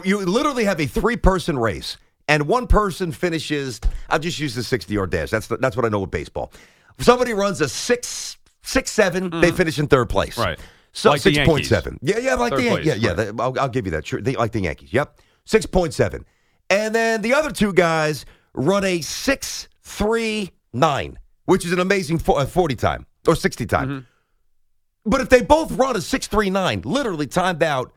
You 0.06 0.20
literally 0.20 0.64
have 0.64 0.80
a 0.80 0.86
three-person 0.86 1.60
race, 1.60 1.98
and 2.28 2.48
one 2.48 2.68
person 2.68 3.12
finishes. 3.12 3.82
I'll 4.10 4.20
just 4.20 4.40
use 4.40 4.56
the 4.56 4.62
60-yard 4.62 5.10
dash. 5.10 5.30
That's 5.30 5.48
the, 5.48 5.58
that's 5.58 5.76
what 5.76 5.86
I 5.86 5.90
know 5.90 6.00
with 6.00 6.12
baseball. 6.12 6.52
Somebody 7.00 7.34
runs 7.34 7.62
a 7.62 7.70
six 7.70 8.38
six 8.64 8.92
seven, 8.92 9.30
they 9.42 9.52
finish 9.52 9.78
in 9.78 9.88
third 9.88 10.10
place. 10.10 10.36
Mm-hmm. 10.36 10.50
Right. 10.50 10.60
So 10.94 11.10
Like 11.10 11.22
six 11.22 11.40
point 11.40 11.66
seven. 11.66 12.00
Yeah, 12.02 12.20
yeah, 12.20 12.36
like 12.36 12.54
Third 12.54 12.60
the 12.62 12.86
yeah, 12.86 12.94
yeah. 12.94 13.14
right. 13.14 13.34
I'll, 13.40 13.60
I'll 13.60 13.70
give 13.70 13.86
you 13.86 13.92
that. 13.92 14.06
Sure, 14.06 14.22
they, 14.22 14.36
like 14.36 14.52
the 14.52 14.62
Yankees. 14.62 14.94
Yep, 14.94 15.20
six 15.46 15.66
point 15.66 15.94
seven. 15.94 16.24
And 16.70 16.94
then 16.94 17.22
the 17.22 17.34
other 17.34 17.52
two 17.52 17.74
guys 17.74 18.26
run 18.54 18.84
a 18.84 19.02
six 19.02 19.68
three 19.82 20.52
nine, 20.72 21.18
which 21.46 21.66
is 21.66 21.74
an 21.74 21.80
amazing 21.80 22.22
uh, 22.28 22.46
forty 22.46 22.76
time 22.76 23.08
or 23.28 23.36
sixty 23.36 23.66
time. 23.66 23.90
Mm-hmm. 23.90 25.10
But 25.10 25.22
if 25.22 25.30
they 25.30 25.42
both 25.42 25.72
run 25.74 25.98
a 25.98 26.02
639, 26.02 26.84
literally 26.86 27.28
timed 27.28 27.62
out, 27.62 27.92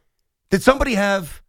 did 0.50 0.60
somebody 0.60 0.94
have 0.94 1.40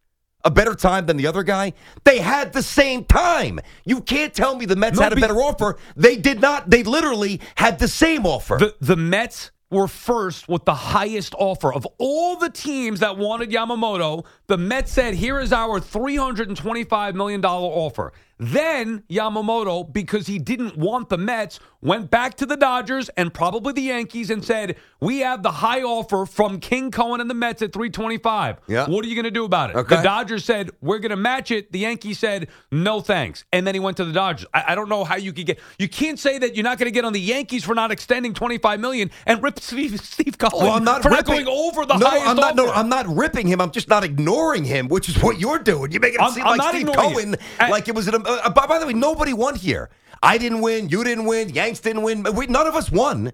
a 0.47 0.51
better 0.51 0.73
time 0.73 1.05
than 1.05 1.17
the 1.17 1.27
other 1.27 1.43
guy? 1.43 1.73
They 2.05 2.19
had 2.19 2.53
the 2.53 2.63
same 2.63 3.03
time. 3.03 3.59
You 3.85 4.01
can't 4.01 4.33
tell 4.33 4.55
me 4.55 4.65
the 4.65 4.75
Mets 4.77 4.97
No, 4.97 5.03
had 5.03 5.13
a 5.13 5.15
be- 5.15 5.21
better 5.21 5.35
offer. 5.35 5.77
They 5.95 6.15
did 6.15 6.41
not. 6.41 6.69
They 6.69 6.83
literally 6.83 7.41
had 7.55 7.77
the 7.79 7.87
same 7.87 8.25
offer. 8.25 8.57
The 8.57 8.75
the 8.79 8.95
Mets 8.95 9.51
were 9.69 9.87
first 9.89 10.47
with 10.47 10.63
the 10.63 10.73
highest 10.73 11.35
offer 11.37 11.73
of 11.73 11.85
all 11.97 12.37
the 12.37 12.49
teams 12.49 13.01
that 13.01 13.17
wanted 13.17 13.51
Yamamoto. 13.51 14.25
The 14.47 14.57
Mets 14.57 14.91
said, 14.93 15.13
"Here 15.15 15.39
is 15.41 15.51
our 15.51 15.81
three 15.81 16.15
hundred 16.15 16.47
and 16.47 16.55
twenty-five 16.57 17.13
million 17.15 17.41
dollar 17.41 17.67
offer." 17.67 18.13
Then 18.39 19.03
Yamamoto, 19.09 19.91
because 19.91 20.27
he 20.27 20.39
didn't 20.39 20.77
want 20.77 21.09
the 21.09 21.17
Mets, 21.17 21.59
went 21.81 22.09
back 22.09 22.35
to 22.35 22.45
the 22.45 22.57
Dodgers 22.57 23.09
and 23.09 23.33
probably 23.33 23.73
the 23.73 23.81
Yankees 23.81 24.29
and 24.29 24.43
said, 24.43 24.77
"We 24.99 25.19
have 25.19 25.43
the 25.43 25.51
high 25.51 25.81
offer 25.83 26.25
from 26.25 26.59
King 26.59 26.91
Cohen 26.91 27.21
and 27.21 27.29
the 27.29 27.33
Mets 27.33 27.61
at 27.61 27.73
three 27.73 27.89
twenty-five. 27.89 28.57
Yeah. 28.67 28.87
What 28.87 29.05
are 29.05 29.07
you 29.07 29.15
going 29.15 29.25
to 29.25 29.31
do 29.31 29.45
about 29.45 29.71
it?" 29.71 29.75
Okay. 29.75 29.97
The 29.97 30.01
Dodgers 30.01 30.45
said, 30.45 30.71
"We're 30.81 30.99
going 30.99 31.11
to 31.11 31.15
match 31.15 31.51
it." 31.51 31.71
The 31.71 31.79
Yankees 31.79 32.19
said, 32.19 32.47
"No 32.71 32.99
thanks," 32.99 33.45
and 33.51 33.65
then 33.65 33.75
he 33.75 33.79
went 33.79 33.97
to 33.97 34.05
the 34.05 34.13
Dodgers. 34.13 34.47
I, 34.53 34.65
I 34.69 34.75
don't 34.75 34.89
know 34.89 35.03
how 35.03 35.15
you 35.15 35.33
could 35.33 35.45
get. 35.45 35.59
You 35.77 35.87
can't 35.87 36.19
say 36.19 36.37
that 36.39 36.55
you're 36.55 36.63
not 36.63 36.77
going 36.77 36.87
to 36.87 36.91
get 36.91 37.05
on 37.05 37.13
the 37.13 37.21
Yankees 37.21 37.63
for 37.63 37.75
not 37.75 37.91
extending 37.91 38.33
25 38.33 38.79
million 38.79 39.11
and 39.25 39.41
rip 39.43 39.59
Steve 39.59 39.99
Steve 40.01 40.37
Cohen 40.37 40.65
well, 40.65 40.73
I'm 40.73 40.83
not 40.83 41.03
for 41.03 41.09
ripping, 41.09 41.45
not 41.45 41.45
going 41.45 41.47
over 41.47 41.85
the 41.85 41.97
no, 41.97 42.07
highest 42.07 42.27
I'm 42.27 42.35
not. 42.35 42.55
No. 42.55 42.71
I'm 42.71 42.89
not 42.89 43.07
ripping 43.07 43.47
him. 43.47 43.61
I'm 43.61 43.71
just 43.71 43.89
not 43.89 44.03
ignoring 44.03 44.63
him, 44.63 44.87
which 44.87 45.09
is 45.09 45.21
what 45.21 45.39
you're 45.39 45.59
doing. 45.59 45.91
You're 45.91 46.01
making 46.01 46.19
it 46.19 46.23
I'm- 46.23 46.31
seem 46.31 46.45
I'm 46.45 46.57
like 46.57 46.75
Steve 46.75 46.91
Cohen. 46.91 47.35
I- 47.59 47.69
like 47.69 47.87
it 47.87 47.95
was. 47.95 48.07
An, 48.07 48.23
uh, 48.25 48.49
by, 48.49 48.65
by 48.67 48.79
the 48.79 48.87
way, 48.87 48.93
nobody 48.93 49.33
won 49.33 49.55
here. 49.55 49.89
I 50.23 50.37
didn't 50.37 50.61
win. 50.61 50.89
You 50.89 51.03
didn't 51.03 51.25
win. 51.25 51.49
Yanks 51.67 51.79
didn't 51.81 52.01
win. 52.01 52.23
We, 52.35 52.47
none 52.47 52.65
of 52.67 52.75
us 52.75 52.91
won. 52.91 53.31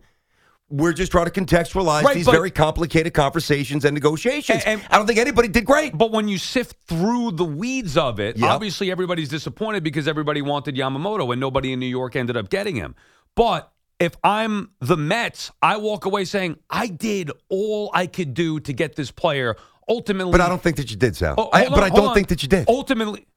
We're 0.70 0.94
just 0.94 1.12
trying 1.12 1.26
to 1.30 1.32
contextualize 1.32 2.02
Right, 2.04 2.16
these 2.16 2.26
but- 2.26 2.32
very 2.32 2.50
complicated 2.50 3.14
conversations 3.14 3.86
and 3.86 3.94
negotiations. 3.94 4.64
And- 4.66 4.82
and- 4.82 4.90
I 4.92 4.98
don't 4.98 5.06
think 5.06 5.20
anybody 5.20 5.48
did 5.48 5.66
great. 5.66 5.96
But 5.98 6.12
when 6.12 6.28
you 6.28 6.38
sift 6.38 6.76
through 6.88 7.32
the 7.34 7.46
weeds 7.46 7.96
of 7.96 8.20
it, 8.20 8.38
Yep. 8.38 8.50
obviously 8.50 8.90
everybody's 8.92 9.30
disappointed 9.30 9.84
because 9.84 10.08
everybody 10.08 10.42
wanted 10.42 10.76
Yamamoto 10.76 11.32
and 11.32 11.40
nobody 11.40 11.74
in 11.74 11.80
New 11.80 11.86
York 11.88 12.16
ended 12.16 12.36
up 12.38 12.50
getting 12.50 12.76
him. 12.76 12.96
But 13.36 13.72
if 14.00 14.16
I'm 14.24 14.72
the 14.82 14.98
Mets, 14.98 15.52
I 15.62 15.78
walk 15.78 16.06
away 16.06 16.26
saying 16.26 16.58
I 16.70 16.88
did 16.88 17.30
all 17.50 17.92
I 17.94 18.08
could 18.08 18.34
do 18.34 18.60
to 18.62 18.74
get 18.74 18.96
this 18.96 19.12
player. 19.12 19.56
Ultimately, 19.88 20.32
But 20.32 20.42
I 20.42 20.48
don't 20.50 20.62
think 20.64 20.78
that 20.78 20.90
you 20.90 20.98
did, 20.98 21.16
Sal. 21.16 21.36
Oh, 21.38 21.50
I, 21.54 21.68
but 21.70 21.84
I 21.84 21.90
don't 21.90 22.08
on. 22.08 22.16
think 22.16 22.30
that 22.30 22.42
you 22.42 22.50
did. 22.50 22.66
Ultimately, 22.70 23.28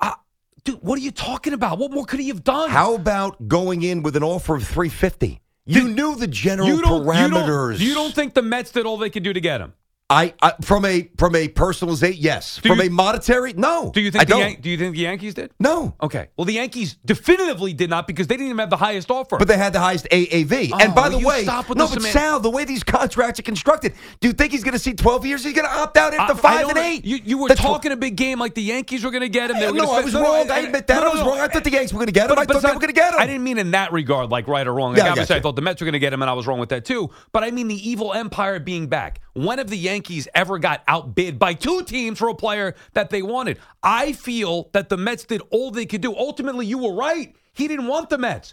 I, 0.00 0.14
dude, 0.64 0.82
what 0.82 0.98
are 0.98 1.02
you 1.02 1.10
talking 1.10 1.52
about? 1.52 1.78
What 1.78 1.92
more 1.92 2.04
could 2.04 2.20
he 2.20 2.28
have 2.28 2.44
done? 2.44 2.70
How 2.70 2.94
about 2.94 3.48
going 3.48 3.82
in 3.82 4.02
with 4.02 4.16
an 4.16 4.22
offer 4.22 4.54
of 4.54 4.64
350? 4.64 5.40
You 5.64 5.88
knew 5.88 6.16
the 6.16 6.26
general 6.26 6.68
you 6.68 6.82
parameters. 6.82 7.78
You 7.78 7.78
don't, 7.78 7.80
you 7.88 7.94
don't 7.94 8.14
think 8.14 8.34
the 8.34 8.42
Mets 8.42 8.72
did 8.72 8.84
all 8.84 8.96
they 8.96 9.10
could 9.10 9.22
do 9.22 9.32
to 9.32 9.40
get 9.40 9.60
him? 9.60 9.74
I, 10.12 10.34
I 10.42 10.52
from 10.62 10.84
a 10.84 11.08
from 11.16 11.34
a 11.34 11.48
personalization, 11.48 12.16
yes. 12.18 12.60
Do 12.62 12.68
from 12.68 12.80
you- 12.80 12.86
a 12.86 12.90
monetary, 12.90 13.54
no. 13.54 13.90
Do 13.94 14.00
you 14.00 14.08
I 14.08 14.10
think 14.10 14.22
the 14.22 14.26
don't. 14.26 14.40
Yan- 14.40 14.60
do 14.60 14.70
you 14.70 14.76
think 14.78 14.94
the 14.94 15.00
Yankees 15.02 15.34
did? 15.34 15.50
no. 15.58 15.94
Okay. 16.02 16.28
Well, 16.36 16.44
the 16.44 16.52
Yankees 16.54 16.96
definitively 17.04 17.72
did 17.72 17.88
not 17.90 18.06
because 18.06 18.26
they 18.26 18.34
didn't 18.36 18.48
even 18.48 18.58
have 18.58 18.70
the 18.70 18.76
highest 18.76 19.10
offer. 19.10 19.38
But 19.38 19.48
they 19.48 19.56
had 19.56 19.72
the 19.72 19.80
highest 19.80 20.06
AAV. 20.10 20.72
and 20.80 20.92
Oh, 20.92 20.94
by 20.94 21.08
the 21.08 21.18
way, 21.18 21.44
stop 21.44 21.68
with 21.68 21.78
no, 21.78 21.86
the 21.86 21.96
but 22.00 22.02
Sal, 22.10 22.40
the 22.40 22.50
way 22.50 22.64
these 22.64 22.82
contracts 22.84 23.40
are 23.40 23.42
constructed, 23.42 23.94
do 24.20 24.28
you 24.28 24.34
think 24.34 24.52
he's 24.52 24.64
going 24.64 24.72
to 24.74 24.78
see 24.78 24.92
12 24.92 25.24
years? 25.26 25.44
He's 25.44 25.54
going 25.54 25.66
to 25.66 25.74
opt 25.74 25.96
out 25.96 26.12
after 26.14 26.34
I- 26.34 26.36
I 26.36 26.40
five 26.40 26.68
and 26.68 26.78
eight. 26.78 27.04
You, 27.04 27.18
you 27.24 27.38
were 27.38 27.48
The 27.48 27.54
talking 27.54 27.92
a 27.92 27.96
big 27.96 28.16
game 28.16 28.38
like 28.38 28.54
the 28.54 28.62
Yankees 28.62 29.04
were 29.04 29.10
going 29.10 29.22
to 29.22 29.28
get 29.30 29.50
him. 29.50 29.58
They 29.58 29.66
were 29.66 29.72
no, 29.78 29.86
gonna 29.86 29.98
I 29.98 30.04
was 30.04 30.12
no, 30.14 30.22
no, 30.22 30.32
wrong. 30.38 30.50
I 30.50 30.58
admit 30.58 30.86
that. 30.88 31.00
no, 31.02 31.08
I 31.10 31.12
was 31.14 31.22
wrong. 31.22 31.38
I 31.40 31.48
thought 31.48 31.64
the 31.64 31.70
Yankees 31.70 31.92
were 31.94 31.98
going 31.98 32.06
to 32.08 32.12
get 32.12 32.26
him. 32.30 32.32
I 32.32 32.42
But- 32.44 32.48
but 32.48 32.54
thought 32.54 32.62
they 32.68 32.74
were 32.74 32.80
going 32.80 32.88
to 32.94 33.00
get 33.00 33.14
him. 33.14 33.20
I 33.20 33.26
didn't 33.26 33.44
mean 33.44 33.56
in 33.58 33.70
that 33.70 33.92
regard, 33.92 34.30
like 34.30 34.46
right 34.46 34.66
or 34.66 34.74
wrong. 34.74 34.92
Yeah, 34.94 35.02
Like, 35.04 35.08
I 35.08 35.10
obviously, 35.12 35.36
I, 35.36 35.40
thought 35.40 35.56
the 35.56 35.62
Mets 35.62 35.80
were 35.80 35.86
going 35.86 35.92
to 35.94 35.98
get 35.98 36.12
him, 36.12 36.20
and 36.22 36.30
I 36.30 36.34
was 36.34 36.46
wrong 36.46 36.58
with 36.58 36.68
that 36.70 36.84
too. 36.84 37.10
But 37.32 37.44
I 37.44 37.50
mean 37.50 37.68
the 37.68 37.88
evil 37.88 38.12
empire 38.12 38.58
being 38.60 38.88
back. 38.88 39.20
When 39.34 39.56
have 39.58 39.68
the 39.70 39.78
Yankees 40.02 40.26
ever 40.34 40.58
got 40.58 40.82
outbid 40.88 41.38
by 41.38 41.54
two 41.54 41.84
teams 41.84 42.18
for 42.18 42.28
a 42.28 42.34
player 42.34 42.74
that 42.94 43.10
they 43.10 43.22
wanted? 43.22 43.58
I 43.84 44.12
feel 44.12 44.68
that 44.72 44.88
the 44.88 44.96
Mets 44.96 45.24
did 45.24 45.42
all 45.50 45.70
they 45.70 45.86
could 45.86 46.00
do. 46.00 46.12
Ultimately, 46.16 46.66
you 46.66 46.78
were 46.78 46.92
right. 46.92 47.36
He 47.52 47.68
didn't 47.68 47.86
want 47.86 48.10
the 48.10 48.18
Mets. 48.18 48.52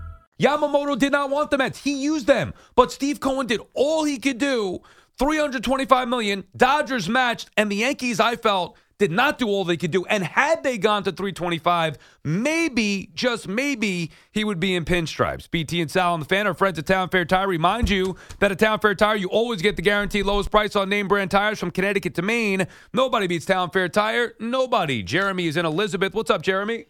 Yamamoto 0.41 0.97
did 0.97 1.11
not 1.11 1.29
want 1.29 1.51
the 1.51 1.57
Mets. 1.57 1.83
He 1.83 2.01
used 2.01 2.25
them, 2.25 2.53
but 2.75 2.91
Steve 2.91 3.19
Cohen 3.19 3.45
did 3.45 3.61
all 3.75 4.03
he 4.03 4.17
could 4.17 4.39
do. 4.39 4.79
325 5.19 6.07
million. 6.07 6.43
Dodgers 6.57 7.07
matched, 7.07 7.51
and 7.55 7.71
the 7.71 7.75
Yankees, 7.75 8.19
I 8.19 8.35
felt, 8.35 8.75
did 8.97 9.11
not 9.11 9.37
do 9.37 9.47
all 9.47 9.63
they 9.63 9.77
could 9.77 9.91
do. 9.91 10.03
And 10.05 10.23
had 10.23 10.63
they 10.63 10.79
gone 10.79 11.03
to 11.03 11.11
325, 11.11 11.97
maybe, 12.23 13.11
just 13.13 13.47
maybe, 13.47 14.09
he 14.31 14.43
would 14.43 14.59
be 14.59 14.73
in 14.73 14.83
pinstripes. 14.83 15.49
BT 15.49 15.79
and 15.81 15.91
Sal 15.91 16.15
and 16.15 16.23
the 16.23 16.27
fan 16.27 16.47
are 16.47 16.55
friends 16.55 16.79
at 16.79 16.87
Town 16.87 17.09
Fair 17.09 17.25
Tire. 17.25 17.47
Remind 17.47 17.89
you 17.89 18.15
that 18.39 18.51
at 18.51 18.57
Town 18.57 18.79
Fair 18.79 18.95
Tire, 18.95 19.15
you 19.15 19.27
always 19.27 19.61
get 19.61 19.75
the 19.75 19.81
guaranteed 19.83 20.25
lowest 20.25 20.49
price 20.49 20.75
on 20.75 20.89
name 20.89 21.07
brand 21.07 21.29
tires 21.29 21.59
from 21.59 21.69
Connecticut 21.69 22.15
to 22.15 22.23
Maine. 22.23 22.65
Nobody 22.93 23.27
beats 23.27 23.45
Town 23.45 23.69
Fair 23.69 23.89
Tire. 23.89 24.33
Nobody. 24.39 25.03
Jeremy 25.03 25.45
is 25.45 25.57
in 25.57 25.67
Elizabeth. 25.67 26.15
What's 26.15 26.31
up, 26.31 26.41
Jeremy? 26.41 26.85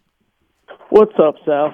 What's 0.89 1.13
up, 1.19 1.35
Sal? 1.45 1.73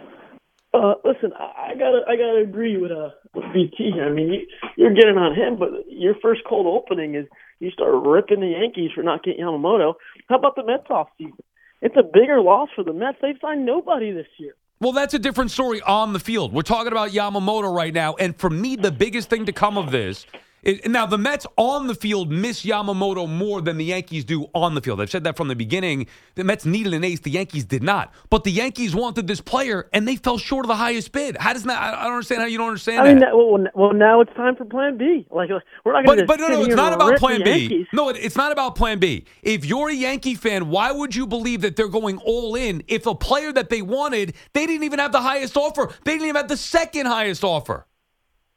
Uh, 0.77 0.93
listen, 1.03 1.31
I 1.33 1.73
gotta, 1.73 2.01
I 2.07 2.15
gotta 2.15 2.43
agree 2.43 2.77
with 2.77 2.91
uh 2.91 3.09
with 3.33 3.45
BT. 3.51 3.93
I 3.99 4.09
mean, 4.09 4.31
you, 4.31 4.47
you're 4.75 4.93
getting 4.93 5.17
on 5.17 5.33
him, 5.33 5.57
but 5.57 5.69
your 5.89 6.13
first 6.21 6.41
cold 6.47 6.67
opening 6.67 7.15
is 7.15 7.25
you 7.59 7.71
start 7.71 7.95
ripping 8.05 8.41
the 8.41 8.55
Yankees 8.59 8.91
for 8.93 9.01
not 9.01 9.23
getting 9.23 9.43
Yamamoto. 9.43 9.95
How 10.29 10.37
about 10.37 10.55
the 10.55 10.63
Mets 10.63 10.85
off 10.91 11.07
season? 11.17 11.33
It's 11.81 11.95
a 11.97 12.03
bigger 12.03 12.41
loss 12.41 12.69
for 12.75 12.83
the 12.83 12.93
Mets. 12.93 13.17
They've 13.21 13.37
signed 13.41 13.65
nobody 13.65 14.11
this 14.11 14.27
year. 14.37 14.53
Well, 14.79 14.91
that's 14.91 15.15
a 15.15 15.19
different 15.19 15.49
story 15.49 15.81
on 15.81 16.13
the 16.13 16.19
field. 16.19 16.53
We're 16.53 16.61
talking 16.61 16.91
about 16.91 17.09
Yamamoto 17.09 17.73
right 17.73 17.93
now. 17.93 18.13
And 18.15 18.35
for 18.35 18.49
me, 18.49 18.75
the 18.75 18.91
biggest 18.91 19.29
thing 19.29 19.47
to 19.47 19.51
come 19.51 19.75
of 19.77 19.89
this 19.89 20.27
is 20.63 20.85
now 20.85 21.05
the 21.05 21.17
Mets 21.17 21.45
on 21.55 21.87
the 21.87 21.95
field 21.95 22.31
miss 22.31 22.63
Yamamoto 22.65 23.27
more 23.29 23.61
than 23.61 23.77
the 23.77 23.85
Yankees 23.85 24.25
do 24.25 24.47
on 24.53 24.75
the 24.75 24.81
field. 24.81 24.99
I've 25.01 25.09
said 25.09 25.23
that 25.25 25.37
from 25.37 25.47
the 25.47 25.55
beginning. 25.55 26.07
The 26.35 26.43
Mets 26.43 26.65
needed 26.65 26.93
an 26.93 27.03
ace, 27.03 27.19
the 27.19 27.31
Yankees 27.31 27.65
did 27.65 27.83
not. 27.83 28.13
But 28.29 28.43
the 28.43 28.51
Yankees 28.51 28.95
wanted 28.95 29.27
this 29.27 29.41
player 29.41 29.87
and 29.93 30.07
they 30.07 30.15
fell 30.15 30.37
short 30.37 30.65
of 30.65 30.69
the 30.69 30.75
highest 30.75 31.11
bid. 31.11 31.37
How 31.37 31.53
does 31.53 31.63
that? 31.63 31.81
I 31.95 32.03
don't 32.03 32.13
understand 32.13 32.41
how 32.41 32.47
you 32.47 32.57
don't 32.57 32.67
understand 32.69 33.01
I 33.01 33.03
that. 33.05 33.09
mean, 33.09 33.19
that, 33.19 33.35
well, 33.35 33.65
well, 33.75 33.93
now 33.93 34.21
it's 34.21 34.33
time 34.35 34.55
for 34.55 34.65
Plan 34.65 34.97
B. 34.97 35.25
Like, 35.31 35.49
we're 35.85 35.93
not 35.93 36.05
going 36.05 36.17
to. 36.19 36.25
But, 36.25 36.39
but 36.39 36.49
no, 36.49 36.55
no, 36.55 36.65
it's 36.65 36.75
not 36.75 36.93
about 36.93 37.17
Plan 37.17 37.43
B. 37.43 37.85
No, 37.93 38.09
it- 38.09 38.17
it's 38.17 38.35
not 38.35 38.51
about 38.51 38.75
Plan 38.75 38.99
B. 38.99 39.25
If 39.43 39.65
you're 39.65 39.89
a 39.89 39.93
Yankee 39.93 40.35
fan, 40.35 40.69
why 40.69 40.91
would 40.91 41.15
you 41.15 41.27
believe 41.27 41.61
that 41.61 41.75
they're 41.75 41.87
going 41.87 42.17
all 42.19 42.55
in 42.55 42.83
if 42.87 43.05
a 43.05 43.15
player 43.15 43.51
that 43.53 43.69
they 43.69 43.81
wanted, 43.81 44.33
they 44.53 44.65
didn't 44.65 44.83
even 44.83 44.99
have 44.99 45.11
the 45.11 45.21
highest 45.21 45.55
offer? 45.55 45.89
They 46.03 46.13
didn't 46.13 46.23
even 46.27 46.35
have 46.35 46.47
the 46.47 46.57
second 46.57 47.05
highest 47.05 47.43
offer. 47.43 47.85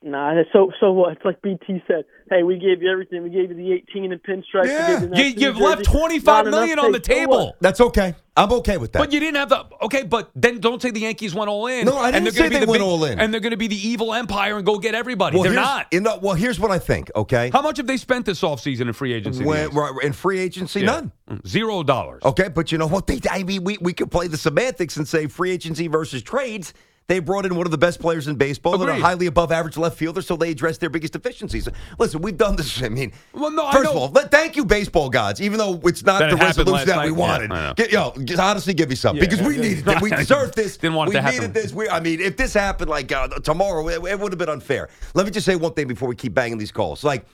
Nah, 0.03 0.33
so 0.51 0.73
so 0.81 0.93
what? 0.93 1.13
It's 1.13 1.25
like 1.27 1.43
BT 1.43 1.83
said. 1.87 2.05
Hey, 2.31 2.43
we 2.43 2.55
gave 2.59 2.81
you 2.83 2.91
everything. 2.91 3.23
We 3.23 3.29
gave 3.29 3.51
you 3.51 3.57
the 3.57 3.73
18 3.73 4.13
and 4.13 4.23
pinstripes. 4.23 4.67
Yeah. 4.67 4.93
You, 4.93 4.97
the 5.09 5.17
You, 5.17 5.25
next 5.25 5.41
you've 5.41 5.57
New 5.57 5.65
left 5.65 5.85
Jersey. 5.85 5.99
twenty 5.99 6.19
five 6.21 6.45
Not 6.47 6.51
million 6.53 6.79
on 6.79 6.93
the 6.93 7.01
pay. 7.01 7.13
So 7.15 7.19
table. 7.21 7.47
what? 7.49 7.57
That's 7.61 7.81
okay. 7.83 8.15
I'm 8.35 8.51
okay 8.53 8.79
with 8.79 8.93
that. 8.93 8.99
But 9.01 9.13
you 9.13 9.21
didn't 9.21 9.37
have 9.37 9.51
the 9.51 9.67
okay. 9.83 10.05
But 10.05 10.31
then 10.35 10.59
don't 10.59 10.81
say 10.81 10.91
the 10.91 11.01
Yankees 11.01 11.35
went 11.35 11.51
all 11.51 11.67
in. 11.67 11.85
No, 11.85 11.99
I 11.99 12.13
and 12.13 12.25
didn't 12.25 12.25
they're 12.25 12.33
gonna 12.33 12.37
say 12.45 12.49
be 12.49 12.55
they 12.55 12.65
the 12.65 12.71
went 12.71 12.81
big- 12.81 12.89
all 12.89 13.05
in. 13.05 13.21
And 13.21 13.35
they're 13.35 13.43
going 13.43 13.51
to 13.51 13.59
be 13.59 13.67
the 13.67 13.89
evil 13.89 14.15
empire 14.15 14.57
and 14.57 14.65
go 14.65 14.79
get 14.79 14.95
everybody. 14.95 15.35
well, 15.37 15.43
they're 15.45 15.53
not. 15.53 15.89
You 15.93 16.01
know, 16.01 16.19
well, 16.23 16.35
here's 16.35 16.59
what 16.59 16.71
I 16.71 16.79
think. 16.79 17.11
Okay, 17.15 17.51
How 17.53 17.61
much 17.61 17.77
have 17.77 17.87
they 17.87 17.99
spent 17.99 18.25
this 18.25 18.41
offseason 18.41 18.83
in 18.83 18.95
free 18.95 19.13
agency? 19.13 19.41
the 19.43 19.47
when, 19.49 19.69
right, 19.75 19.93
in 20.03 20.15
free 20.15 20.39
agency, 20.39 20.81
Yeah. 20.81 20.87
none. 20.87 21.13
Mm, 21.29 21.47
zero 21.47 21.83
dollars. 21.83 22.23
Okay, 22.25 22.49
but 22.49 22.73
you 22.73 22.79
know 22.79 22.87
what? 22.87 23.07
They, 23.07 23.21
I 23.31 23.43
mean, 23.43 23.65
we, 23.65 23.77
we 23.83 23.93
could 23.93 24.11
play 24.11 24.29
the 24.29 24.39
semantics 24.39 24.97
and 24.97 25.07
say 25.07 25.27
free 25.27 25.51
agency 25.51 25.89
versus 25.89 26.23
trades. 26.23 26.73
They 27.09 27.19
brought 27.19 27.45
in 27.45 27.57
one 27.57 27.67
of 27.67 27.73
the 27.73 27.79
best 27.79 27.99
players 27.99 28.29
in 28.29 28.37
baseball 28.37 28.81
and 28.81 28.89
a 28.89 28.95
highly 28.95 29.27
above 29.27 29.51
average 29.51 29.77
left 29.77 29.97
fielder, 29.99 30.23
so 30.23 30.37
they 30.37 30.53
addressed 30.53 30.79
their 30.81 30.91
biggest 30.91 31.13
deficiencies. 31.13 31.69
Listen, 31.99 32.21
we've 32.23 32.37
done 32.37 32.55
this. 32.55 32.81
I 32.85 32.89
mean, 32.89 33.11
Well, 33.33 33.51
no, 33.51 33.67
I 33.67 33.73
first 33.73 33.85
know- 33.87 33.91
of 33.91 33.97
all, 33.97 34.09
let- 34.11 34.31
thank 34.31 34.55
you, 34.55 34.65
baseball 34.65 35.11
gods, 35.11 35.41
even 35.43 35.59
though 35.59 35.81
it's 35.85 36.05
not 36.05 36.21
That 36.21 36.31
the 36.31 36.37
it 36.37 36.41
resolution 36.41 36.87
that 36.87 36.99
we 36.99 37.03
night. 37.03 37.07
Yeah, 37.07 37.19
wanted. 37.19 37.51
I 37.53 37.67
know. 37.69 37.75
Get, 37.75 37.91
yo, 37.91 38.13
just 38.25 38.39
honestly, 38.41 38.75
give 38.75 38.89
me 38.89 38.95
something 38.95 39.21
Yeah. 39.25 39.29
because 39.29 39.45
we 39.45 39.57
needed 39.57 39.89
it. 39.89 40.01
We 40.01 40.11
deserved 40.17 40.55
this. 40.55 40.77
Didn't 40.77 40.95
want 40.95 41.09
it 41.09 41.11
we 41.11 41.15
to 41.17 41.23
happen. 41.23 41.39
needed 41.41 41.55
this. 41.55 41.73
We, 41.73 41.89
I 41.89 41.99
mean, 41.99 42.21
if 42.21 42.37
this 42.37 42.55
happened 42.55 42.89
like 42.91 43.11
uh, 43.11 43.27
tomorrow, 43.41 43.89
it, 43.89 43.95
it 44.09 44.21
would 44.21 44.31
have 44.31 44.39
been 44.39 44.49
unfair. 44.49 44.89
Let 45.15 45.27
me 45.27 45.33
just 45.33 45.47
say 45.47 45.57
one 45.57 45.73
thing 45.75 45.89
before 45.89 46.09
we 46.09 46.15
keep 46.15 46.33
banging 46.35 46.59
these 46.59 46.71
calls. 46.71 47.03
Like 47.03 47.27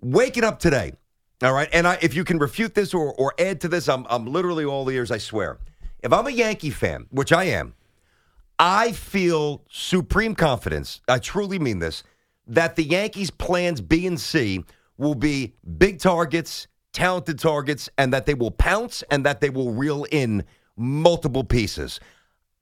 waking 0.00 0.44
up 0.44 0.60
today, 0.60 0.92
all 1.42 1.52
right. 1.52 1.68
And 1.72 1.88
I, 1.88 1.98
if 2.00 2.14
you 2.14 2.22
can 2.22 2.38
refute 2.38 2.74
this 2.76 2.94
or, 2.94 3.12
or 3.14 3.34
add 3.40 3.60
to 3.62 3.68
this, 3.68 3.88
I'm 3.88 4.06
I'm 4.08 4.26
literally 4.26 4.64
all 4.64 4.88
ears. 4.88 5.10
I 5.10 5.18
swear. 5.18 5.58
If 6.00 6.12
I'm 6.12 6.28
a 6.28 6.30
Yankee 6.30 6.70
fan, 6.70 7.06
which 7.10 7.32
I 7.32 7.44
am, 7.44 7.74
I 8.58 8.92
feel 8.92 9.64
supreme 9.70 10.34
confidence. 10.34 11.00
I 11.08 11.18
truly 11.18 11.58
mean 11.58 11.78
this. 11.78 12.02
That 12.46 12.76
the 12.76 12.84
Yankees' 12.84 13.30
plans 13.30 13.80
B 13.80 14.06
and 14.06 14.20
C 14.20 14.64
will 14.96 15.14
be 15.14 15.54
big 15.78 15.98
targets, 15.98 16.68
talented 16.92 17.38
targets, 17.38 17.90
and 17.98 18.12
that 18.12 18.26
they 18.26 18.34
will 18.34 18.50
pounce 18.50 19.02
and 19.10 19.26
that 19.26 19.40
they 19.40 19.50
will 19.50 19.72
reel 19.72 20.06
in 20.10 20.44
multiple 20.76 21.44
pieces. 21.44 22.00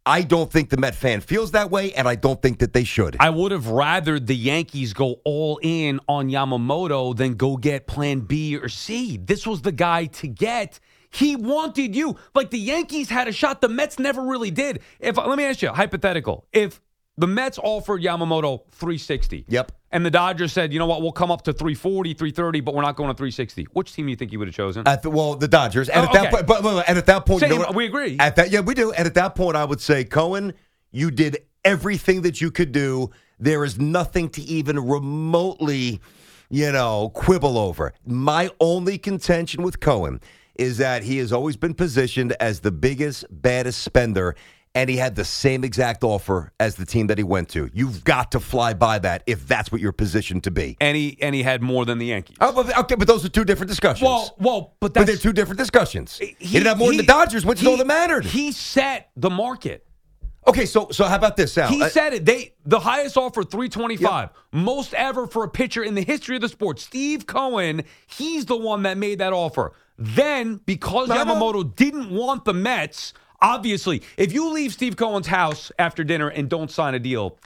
I 0.07 0.21
don't 0.21 0.53
think 0.53 0.69
the 0.69 0.77
Met 0.77 0.95
fan 0.95 1.23
feels 1.23 1.53
that 1.53 1.71
way, 1.71 1.95
and 1.95 2.07
I 2.07 2.15
don't 2.15 2.41
think 2.43 2.59
that 2.59 2.75
they 2.75 2.85
should. 2.85 3.17
I 3.21 3.31
would 3.31 3.53
have 3.53 3.69
rather 3.69 4.21
the 4.21 4.37
Yankees 4.37 4.93
go 4.93 5.17
all 5.25 5.59
in 5.63 5.99
on 6.09 6.29
Yamamoto 6.29 7.17
than 7.17 7.35
go 7.35 7.57
get 7.57 7.87
plan 7.87 8.21
B 8.21 8.57
or 8.57 8.69
C. 8.69 9.17
This 9.17 9.47
was 9.47 9.63
the 9.63 9.73
guy 9.73 10.07
to 10.07 10.27
get. 10.29 10.79
He 11.15 11.37
wanted 11.37 11.95
you. 11.95 12.17
Like 12.35 12.51
the 12.51 12.59
Yankees 12.59 13.09
had 13.09 13.29
a 13.29 13.33
shot. 13.33 13.61
The 13.61 13.69
Mets 13.69 13.99
never 13.99 14.23
really 14.23 14.51
did. 14.51 14.81
If 14.99 15.17
let 15.17 15.37
me 15.39 15.45
ask 15.45 15.63
you, 15.63 15.69
hypothetical. 15.69 16.47
If 16.53 16.81
the 17.17 17.29
Mets 17.29 17.59
offered 17.63 18.03
Yamamoto 18.03 18.63
360. 18.73 19.45
Yep. 19.49 19.71
And 19.93 20.05
the 20.05 20.11
Dodgers 20.11 20.53
said, 20.53 20.73
you 20.73 20.81
know 20.81 20.87
what, 20.87 21.01
we'll 21.03 21.13
come 21.13 21.31
up 21.31 21.43
to 21.43 21.53
340, 21.53 22.15
330, 22.15 22.61
but 22.63 22.75
we're 22.75 22.83
not 22.83 22.97
going 22.97 23.09
to 23.09 23.15
360. 23.15 23.69
Which 23.73 23.93
team 23.93 24.07
do 24.07 24.11
you 24.11 24.17
think 24.17 24.33
you 24.33 24.41
would 24.41 24.49
have 24.49 24.55
chosen? 24.57 24.83
At 24.89 25.03
the, 25.03 25.11
well, 25.11 25.37
the 25.37 25.47
Dodgers, 25.47 25.89
and 25.89 26.01
Oh, 26.01 26.05
at 26.07 26.13
that 26.13 26.23
okay. 26.23 26.31
point, 26.33 26.47
but, 26.49 26.63
but- 26.65 26.89
and 26.89 26.99
at 26.99 27.07
that 27.07 27.25
point, 27.25 27.43
you 27.43 27.49
know 27.49 27.59
what? 27.59 27.77
we 27.77 27.87
agree. 27.87 28.17
At 28.19 28.35
that, 28.35 28.51
yeah, 28.51 28.59
we 28.61 28.75
do. 28.75 28.91
And 28.91 29.07
at 29.07 29.15
that 29.15 29.37
point, 29.37 29.57
I 29.57 29.65
would 29.65 29.81
say, 29.81 30.03
Cohen, 30.03 30.55
you 30.91 31.13
did 31.13 31.37
everything 31.65 32.23
that 32.23 32.41
you 32.41 32.51
could 32.51 32.73
do. 32.73 33.11
There 33.39 33.65
is 33.65 33.79
nothing 33.79 34.29
to 34.31 34.43
even 34.43 34.81
remotely, 34.85 36.01
you 36.51 36.73
know, 36.73 37.11
quibble 37.15 37.57
over. 37.57 37.93
My 38.05 38.51
only 38.59 38.99
contention 38.99 39.63
with 39.63 39.79
Cohen 39.79 40.21
is 40.57 40.79
that 40.79 41.03
he 41.03 41.19
has 41.19 41.33
always 41.33 41.57
been 41.57 41.75
positioned 41.75 42.33
as 42.41 42.61
the 42.61 42.71
biggest, 42.73 43.25
baddest 43.31 43.83
spender. 43.83 44.35
And 44.77 44.91
he 44.91 44.97
had 44.97 45.15
the 45.15 45.25
same 45.25 45.63
exact 45.63 46.03
offer 46.03 46.51
as 46.59 46.75
the 46.75 46.85
team 46.85 47.07
that 47.07 47.17
he 47.17 47.23
went 47.23 47.49
to. 47.51 47.71
You've 47.73 48.03
got 48.03 48.33
to 48.33 48.41
fly 48.41 48.75
by 48.75 48.99
that 48.99 49.23
if 49.25 49.47
that's 49.47 49.71
what 49.71 49.81
you're 49.81 49.93
positioned 49.93 50.43
to 50.45 50.51
be. 50.51 50.77
and 50.81 50.97
he 50.97 51.17
and 51.23 51.33
he 51.33 51.45
had 51.45 51.63
more 51.63 51.85
than 51.85 51.99
the 51.99 52.07
Yankees. 52.07 52.37
Oh, 52.41 52.51
but- 52.53 52.77
okay, 52.79 52.97
but 52.97 53.07
those 53.07 53.25
are 53.25 53.29
two 53.29 53.45
different 53.45 53.69
discussions. 53.69 54.05
well, 54.05 54.35
well, 54.41 54.75
but 54.81 54.93
But 54.93 55.07
they're 55.07 55.17
two 55.17 55.33
different 55.33 55.59
discussions. 55.59 56.19
He, 56.19 56.35
didn't 56.41 56.67
have 56.67 56.79
more 56.79 56.89
than 56.89 56.97
the 56.97 57.05
Dodgers, 57.05 57.47
which 57.47 57.61
is 57.63 57.69
all 57.69 57.77
that 57.77 57.87
mattered. 57.87 58.25
He 58.25 58.51
set 58.51 59.11
the 59.15 59.31
market. 59.31 59.87
okay, 60.45 60.67
so 60.67 60.89
so 60.91 61.05
how 61.05 61.15
about 61.15 61.37
this, 61.37 61.53
Sal? 61.53 61.69
He 61.69 61.81
Uh, 61.81 61.89
said 61.89 62.13
it. 62.13 62.25
They 62.25 62.55
the 62.67 62.81
highest 62.81 63.17
offer 63.17 63.45
325, 63.45 64.31
most 64.53 64.93
ever 64.95 65.29
for 65.29 65.45
a 65.45 65.49
pitcher 65.49 65.85
in 65.85 65.95
the 65.95 66.03
history 66.03 66.35
of 66.35 66.43
the 66.43 66.49
sport. 66.49 66.81
Steve 66.81 67.27
Cohen, 67.29 67.85
he's 68.09 68.47
the 68.47 68.57
one 68.57 68.83
that 68.83 68.99
made 68.99 69.21
that 69.21 69.33
offer. 69.33 69.73
Then 69.99 70.61
because. 70.67 71.09
Yamamoto 71.09 71.75
didn't 71.77 72.11
want 72.11 72.45
the 72.45 72.53
Mets, 72.55 73.13
obviously, 73.41 74.03
if 74.17 74.33
you 74.33 74.51
leave 74.53 74.73
Steve 74.73 74.97
Cohen's 74.97 75.27
house 75.27 75.71
after 75.79 76.03
dinner 76.05 76.29
and 76.29 76.49
don't 76.49 76.71
sign 76.71 76.95
a 76.95 76.99
deal, 76.99 77.39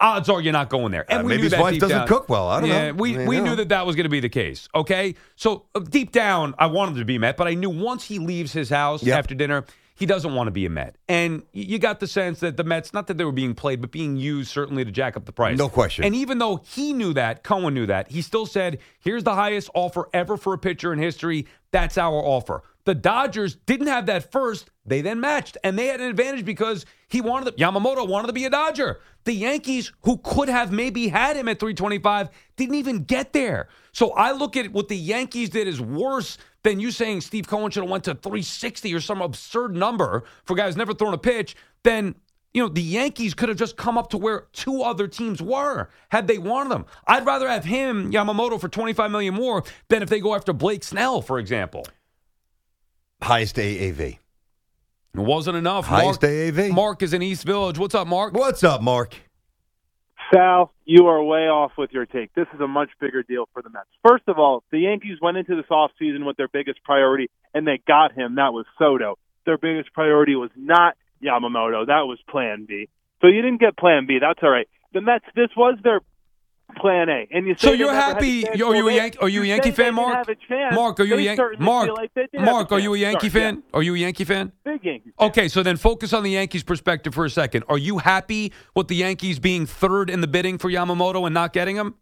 odds 0.00 0.28
are 0.28 0.40
you're 0.40 0.52
not 0.52 0.70
going 0.70 0.92
there. 0.92 1.04
And 1.10 1.20
Uh, 1.20 1.22
we 1.24 1.28
maybe 1.28 1.36
knew 1.38 1.42
his 1.44 1.52
that 1.52 1.60
wife 1.60 1.78
doesn't 1.78 1.98
down. 1.98 2.06
cook 2.08 2.28
well. 2.28 2.48
I 2.48 2.60
don't 2.60 2.68
yeah, 2.70 2.86
know. 2.90 2.94
We, 2.94 3.18
I 3.18 3.26
we 3.26 3.36
don't 3.36 3.44
knew 3.46 3.56
that 3.56 3.68
that 3.70 3.84
was 3.86 3.96
going 3.96 4.04
to 4.04 4.10
be 4.10 4.20
the 4.20 4.28
case. 4.28 4.68
Okay. 4.74 5.14
So 5.36 5.66
uh, 5.74 5.80
deep 5.80 6.12
down, 6.12 6.54
I 6.58 6.66
wanted 6.66 6.96
to 6.96 7.04
be 7.04 7.18
Met, 7.18 7.36
but 7.36 7.46
I 7.48 7.54
knew 7.54 7.70
once 7.70 8.04
he 8.04 8.18
leaves 8.18 8.52
his 8.52 8.70
house 8.70 9.02
Yep. 9.02 9.18
after 9.18 9.34
dinner, 9.34 9.64
he 9.98 10.06
doesn't 10.06 10.32
want 10.32 10.46
to 10.46 10.52
be 10.52 10.64
a 10.64 10.70
Met. 10.70 10.94
And 11.08 11.42
you 11.52 11.80
got 11.80 11.98
the 11.98 12.06
sense 12.06 12.38
that 12.40 12.56
the 12.56 12.62
Mets, 12.62 12.94
not 12.94 13.08
that 13.08 13.18
they 13.18 13.24
were 13.24 13.32
being 13.32 13.54
played, 13.54 13.80
but 13.80 13.90
being 13.90 14.16
used 14.16 14.50
certainly 14.50 14.84
to 14.84 14.92
jack 14.92 15.16
up 15.16 15.24
the 15.24 15.32
price. 15.32 15.58
No 15.58 15.68
question. 15.68 16.04
And 16.04 16.14
even 16.14 16.38
though 16.38 16.56
he 16.64 16.92
knew 16.92 17.12
that, 17.14 17.42
Cohen 17.42 17.74
knew 17.74 17.86
that, 17.86 18.08
he 18.08 18.22
still 18.22 18.46
said, 18.46 18.78
here's 19.00 19.24
the 19.24 19.34
highest 19.34 19.70
offer 19.74 20.08
ever 20.14 20.36
for 20.36 20.54
a 20.54 20.58
pitcher 20.58 20.92
in 20.92 21.00
history. 21.00 21.48
That's 21.72 21.98
our 21.98 22.14
offer. 22.14 22.62
The 22.84 22.94
Dodgers 22.94 23.56
didn't 23.66 23.88
have 23.88 24.06
that 24.06 24.30
first. 24.30 24.70
They 24.86 25.00
then 25.00 25.20
matched, 25.20 25.58
and 25.64 25.76
they 25.76 25.88
had 25.88 26.00
an 26.00 26.08
advantage 26.08 26.44
because 26.44 26.86
he 27.08 27.20
wanted 27.20 27.56
to, 27.56 27.62
Yamamoto 27.62 28.08
wanted 28.08 28.28
to 28.28 28.32
be 28.32 28.44
a 28.44 28.50
Dodger. 28.50 29.00
The 29.24 29.34
Yankees, 29.34 29.92
who 30.02 30.18
could 30.18 30.48
have 30.48 30.72
maybe 30.72 31.08
had 31.08 31.36
him 31.36 31.48
at 31.48 31.58
325, 31.58 32.30
didn't 32.56 32.76
even 32.76 33.02
get 33.02 33.32
there. 33.32 33.68
So 33.92 34.12
I 34.12 34.30
look 34.30 34.56
at 34.56 34.72
what 34.72 34.86
the 34.86 34.96
Yankees 34.96 35.50
did 35.50 35.66
is 35.66 35.80
worse 35.80 36.38
than 36.68 36.80
you 36.80 36.90
saying 36.90 37.22
Steve 37.22 37.48
Cohen 37.48 37.70
should 37.70 37.82
have 37.82 37.90
went 37.90 38.04
to 38.04 38.14
360 38.14 38.94
or 38.94 39.00
some 39.00 39.22
absurd 39.22 39.74
number 39.74 40.24
for 40.44 40.54
guys 40.54 40.76
never 40.76 40.92
thrown 40.92 41.14
a 41.14 41.18
pitch. 41.18 41.56
Then 41.82 42.14
you 42.54 42.62
know, 42.62 42.68
the 42.68 42.82
Yankees 42.82 43.34
could 43.34 43.48
have 43.48 43.58
just 43.58 43.76
come 43.76 43.98
up 43.98 44.10
to 44.10 44.18
where 44.18 44.46
two 44.52 44.82
other 44.82 45.06
teams 45.06 45.40
were 45.40 45.88
had 46.08 46.26
they 46.26 46.38
wanted 46.38 46.70
them. 46.70 46.86
I'd 47.06 47.26
rather 47.26 47.48
have 47.48 47.64
him, 47.64 48.10
Yamamoto, 48.10 48.60
for 48.60 48.68
25 48.68 49.10
million 49.10 49.34
more 49.34 49.64
than 49.88 50.02
if 50.02 50.08
they 50.08 50.20
go 50.20 50.34
after 50.34 50.52
Blake 50.52 50.82
Snell, 50.82 51.20
for 51.22 51.38
example. 51.38 51.86
Highest 53.22 53.56
AAV. 53.56 54.00
It 54.00 54.18
wasn't 55.14 55.56
enough. 55.56 55.86
Highest 55.86 56.22
Mark, 56.22 56.32
AAV. 56.32 56.70
Mark 56.70 57.02
is 57.02 57.12
in 57.12 57.22
East 57.22 57.44
Village. 57.44 57.78
What's 57.78 57.94
up, 57.94 58.06
Mark? 58.06 58.34
What's 58.34 58.64
up, 58.64 58.82
Mark? 58.82 59.14
Sal, 60.32 60.72
you 60.84 61.06
are 61.06 61.22
way 61.22 61.48
off 61.48 61.72
with 61.78 61.90
your 61.92 62.06
take. 62.06 62.34
This 62.34 62.46
is 62.54 62.60
a 62.60 62.68
much 62.68 62.90
bigger 63.00 63.22
deal 63.22 63.48
for 63.52 63.62
the 63.62 63.70
Mets. 63.70 63.88
First 64.06 64.24
of 64.26 64.38
all, 64.38 64.62
the 64.70 64.78
Yankees 64.78 65.18
went 65.22 65.36
into 65.36 65.56
this 65.56 65.66
offseason 65.70 66.26
with 66.26 66.36
their 66.36 66.48
biggest 66.48 66.82
priority, 66.84 67.30
and 67.54 67.66
they 67.66 67.80
got 67.86 68.12
him. 68.12 68.34
That 68.34 68.52
was 68.52 68.66
Soto. 68.78 69.18
Their 69.46 69.58
biggest 69.58 69.92
priority 69.92 70.34
was 70.34 70.50
not 70.56 70.96
Yamamoto. 71.22 71.86
That 71.86 72.06
was 72.06 72.18
Plan 72.28 72.66
B. 72.68 72.88
So 73.20 73.28
you 73.28 73.42
didn't 73.42 73.60
get 73.60 73.76
Plan 73.76 74.06
B. 74.06 74.18
That's 74.20 74.40
all 74.42 74.50
right. 74.50 74.68
The 74.92 75.00
Mets, 75.00 75.24
this 75.34 75.50
was 75.56 75.78
their 75.82 76.00
Plan 76.76 77.08
A. 77.08 77.26
And 77.30 77.46
you 77.46 77.54
say 77.54 77.66
So 77.66 77.72
you're 77.72 77.88
never 77.88 77.98
had 78.00 78.10
a 78.10 78.14
happy? 78.14 78.48
Are 78.48 78.74
you 78.76 78.88
a 78.88 78.92
Yankee? 78.92 79.18
Are 79.18 79.28
you 79.28 79.42
a 79.42 79.46
Yankee 79.46 79.70
fan, 79.70 79.94
Mark? 79.94 80.14
have 80.14 80.28
a 80.28 80.34
chance. 80.34 80.74
Mark, 80.74 81.00
are 81.00 81.04
you 81.04 81.16
a 81.16 81.20
Yankee? 81.20 81.56
Mark, 81.58 81.90
like 81.96 82.12
they 82.14 82.22
did 82.22 82.40
have 82.40 82.42
a 82.42 82.52
Mark, 82.52 82.72
are 82.72 82.78
you 82.78 82.94
a. 82.94 82.98
Yankee 82.98 83.28
Sorry, 83.30 83.42
fan? 83.42 83.62
Are 83.72 83.82
you 83.82 83.94
a 83.94 83.98
Yankee 83.98 84.24
fan? 84.24 84.52
Big 84.64 84.84
Yankees. 84.84 85.12
fan. 85.18 85.28
Okay, 85.28 85.48
so 85.48 85.62
then 85.62 85.76
focus 85.76 86.12
on 86.12 86.22
the 86.22 86.30
Yankees' 86.30 86.62
perspective 86.62 87.14
for 87.14 87.24
a 87.24 87.30
second. 87.30 87.64
Are 87.68 87.78
you 87.78 87.98
happy 87.98 88.52
with 88.74 88.88
the 88.88 88.96
Yankees 88.96 89.38
being 89.38 89.66
third 89.66 90.10
in 90.10 90.20
the 90.20 90.26
bidding 90.28 90.58
for 90.58 90.70
Yamamoto 90.70 91.26
and 91.26 91.34
not 91.34 91.52
getting 91.52 91.76
him? 91.76 91.94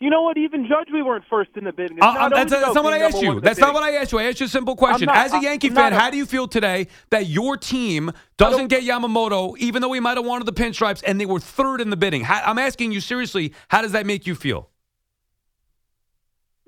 You 0.00 0.08
know 0.08 0.22
what? 0.22 0.38
Even 0.38 0.66
Judge, 0.66 0.88
we 0.90 1.02
weren't 1.02 1.24
first 1.28 1.50
in 1.56 1.64
the 1.64 1.72
bidding. 1.72 1.98
Uh, 2.00 2.06
uh, 2.06 2.12
not 2.14 2.30
that's, 2.34 2.50
that's 2.52 2.74
not 2.74 2.84
what 2.84 2.94
I 2.94 3.00
asked 3.00 3.20
you. 3.20 3.28
one 3.28 3.36
in 3.36 3.42
the 3.42 3.48
That's 3.48 3.60
not 3.60 3.74
what 3.74 3.82
I 3.82 3.96
asked 3.96 4.12
you. 4.12 4.18
I 4.18 4.24
asked 4.24 4.40
you 4.40 4.46
a 4.46 4.48
simple 4.48 4.74
question. 4.74 5.06
not- 5.06 5.16
As 5.18 5.32
a 5.32 5.36
I'm 5.36 5.42
Yankee 5.42 5.68
not 5.68 5.76
fan, 5.76 5.92
a- 5.92 5.98
how 5.98 6.08
do 6.08 6.16
you 6.16 6.24
feel 6.24 6.48
today 6.48 6.86
that 7.10 7.26
your 7.26 7.58
team 7.58 8.10
doesn't 8.38 8.68
get 8.68 8.82
Yamamoto, 8.82 9.58
even 9.58 9.82
though 9.82 9.92
he 9.92 10.00
might 10.00 10.16
have 10.16 10.24
wanted 10.24 10.46
the 10.46 10.54
pinstripes, 10.54 11.02
and 11.06 11.20
they 11.20 11.26
were 11.26 11.38
third 11.38 11.82
in 11.82 11.90
the 11.90 11.98
bidding? 11.98 12.24
How, 12.24 12.40
I'm 12.46 12.58
asking 12.58 12.92
you 12.92 13.00
seriously. 13.02 13.52
How 13.68 13.82
does 13.82 13.92
that 13.92 14.06
make 14.06 14.26
you 14.26 14.34
feel? 14.34 14.70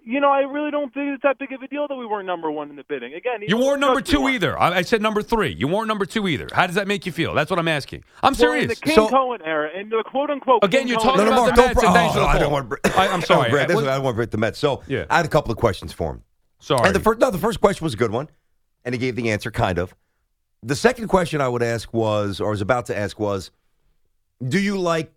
You 0.04 0.20
know, 0.20 0.30
I 0.30 0.40
really 0.40 0.70
don't 0.72 0.92
think 0.92 1.14
it's 1.14 1.22
that 1.22 1.38
big 1.38 1.52
of 1.52 1.62
a 1.62 1.68
deal 1.68 1.86
that 1.86 1.94
we 1.94 2.04
weren't 2.04 2.26
number 2.26 2.50
one 2.50 2.70
in 2.70 2.76
the 2.76 2.82
bidding. 2.82 3.14
Again, 3.14 3.40
You 3.46 3.56
weren't 3.56 3.78
number 3.80 4.00
two 4.00 4.22
weren't. 4.22 4.34
either. 4.34 4.58
I, 4.58 4.78
I 4.78 4.82
said 4.82 5.00
number 5.00 5.22
three. 5.22 5.54
You 5.54 5.68
weren't 5.68 5.86
number 5.86 6.04
two 6.06 6.26
either. 6.26 6.48
How 6.52 6.66
does 6.66 6.74
that 6.74 6.88
make 6.88 7.06
you 7.06 7.12
feel? 7.12 7.34
That's 7.34 7.50
what 7.50 7.58
I'm 7.60 7.68
asking. 7.68 8.02
I'm 8.22 8.32
Well, 8.38 8.52
in 8.52 8.58
serious. 8.60 8.78
the 8.80 8.84
King 8.86 8.94
So- 8.96 9.08
Cohen 9.08 9.40
era, 9.44 9.70
in 9.78 9.90
the 9.90 10.02
quote 10.04 10.30
unquote 10.30 10.64
Again, 10.64 10.80
King 10.82 10.88
you're 10.88 10.98
talking 10.98 11.18
No, 11.24 11.30
no, 11.30 11.32
about 11.32 11.36
Mark, 11.42 11.50
the 11.54 11.56
don't. 11.62 11.66
Mets, 11.68 11.80
br- 11.80 11.86
and 11.86 11.94
thanks 11.94 12.16
oh, 12.16 12.20
the 12.20 12.26
I 12.26 12.38
don't 12.38 12.52
want 12.52 12.70
to. 12.70 12.98
I- 12.98 13.08
I'm 13.12 13.22
sorry. 13.22 13.50
Brad, 13.52 13.70
I- 13.70 13.74
this- 13.74 13.82
I 13.84 13.94
don't 13.94 14.02
want 14.04 14.14
to 14.14 14.16
break 14.16 14.30
the 14.30 14.38
Mets. 14.38 14.58
So 14.58 14.82
Yeah. 14.88 15.04
I 15.08 15.16
had 15.18 15.24
a 15.24 15.28
couple 15.28 15.52
of 15.52 15.58
questions 15.58 15.92
for 15.92 16.10
him. 16.12 16.22
Sorry. 16.58 16.84
And 16.86 16.94
the 16.96 17.00
first, 17.00 17.20
no, 17.20 17.30
the 17.30 17.38
first 17.38 17.60
question 17.60 17.84
was 17.84 17.94
a 17.94 17.96
good 17.96 18.10
one, 18.10 18.28
and 18.84 18.94
he 18.94 18.98
gave 18.98 19.14
the 19.16 19.30
answer, 19.30 19.50
kind 19.52 19.78
of. 19.78 19.94
The 20.64 20.76
second 20.76 21.08
question 21.08 21.40
I 21.40 21.48
would 21.48 21.62
ask 21.62 21.92
was, 21.94 22.40
or 22.40 22.50
was 22.50 22.60
about 22.60 22.86
to 22.86 22.96
ask 22.98 23.18
was, 23.20 23.50
do 24.46 24.58
you 24.60 24.78
like 24.78 25.12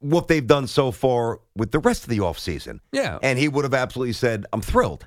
what 0.00 0.28
they've 0.28 0.46
done 0.46 0.66
so 0.66 0.90
far 0.90 1.40
with 1.54 1.70
the 1.70 1.78
rest 1.78 2.02
of 2.02 2.10
the 2.10 2.18
offseason? 2.18 2.80
Yeah. 2.92 3.18
And 3.22 3.38
he 3.38 3.48
would 3.48 3.64
have 3.64 3.74
absolutely 3.74 4.14
said, 4.14 4.46
I'm 4.52 4.60
thrilled. 4.60 5.06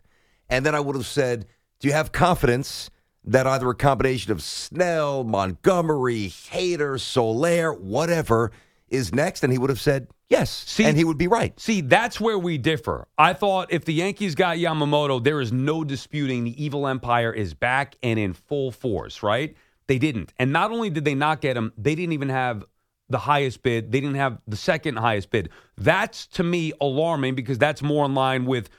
And 0.50 0.66
then 0.66 0.76
I 0.76 0.80
would 0.80 0.96
have 0.96 1.06
said, 1.06 1.46
do 1.80 1.88
you 1.88 1.94
have 1.94 2.12
confidence 2.12 2.90
that 3.26 3.48
either 3.48 3.70
a 3.70 3.76
combination 3.76 4.32
of 4.32 4.42
Snell, 4.42 5.24
Montgomery, 5.24 6.30
Hader, 6.30 7.00
Soler, 7.00 7.74
whatever 7.74 8.52
is 8.88 9.14
next? 9.14 9.44
And 9.44 9.52
he 9.52 9.58
would 9.58 9.70
have 9.70 9.82
said, 9.82 10.08
yes. 10.30 10.52
See- 10.52 10.84
and 10.86 10.96
he 10.96 11.04
would 11.04 11.18
be 11.18 11.28
right. 11.28 11.60
See, 11.60 11.82
that's 11.82 12.22
where 12.22 12.38
we 12.38 12.58
differ. 12.58 13.08
I 13.18 13.34
thought 13.34 13.72
if 13.72 13.86
the 13.86 13.94
Yankees 13.94 14.36
got 14.36 14.58
Yamamoto, 14.58 15.24
there 15.24 15.42
is 15.42 15.52
no 15.52 15.84
disputing 15.84 16.44
the 16.44 16.64
evil 16.64 16.88
empire 16.88 17.32
is 17.34 17.54
back 17.54 17.96
and 18.04 18.20
in 18.20 18.34
full 18.34 18.72
force, 18.72 19.24
right? 19.24 19.56
They 19.88 19.98
didn't. 19.98 20.34
And 20.38 20.54
not 20.54 20.72
only 20.72 20.90
did 20.90 21.04
they 21.04 21.16
not 21.16 21.42
get 21.42 21.58
him, 21.58 21.74
they 21.78 21.96
didn't 21.96 22.14
even 22.14 22.30
have 22.30 22.64
the 23.10 23.18
highest 23.20 23.64
bid. 23.64 23.92
They 23.92 24.00
didn't 24.02 24.16
have 24.16 24.40
the 24.48 24.56
second 24.58 24.98
highest 24.98 25.30
bid. 25.30 25.50
That's 25.78 26.28
to 26.28 26.44
me 26.44 26.74
alarming 26.82 27.36
because 27.36 27.58
that's 27.58 27.82
more 27.82 28.06
in 28.06 28.14
line 28.16 28.46
with 28.46 28.70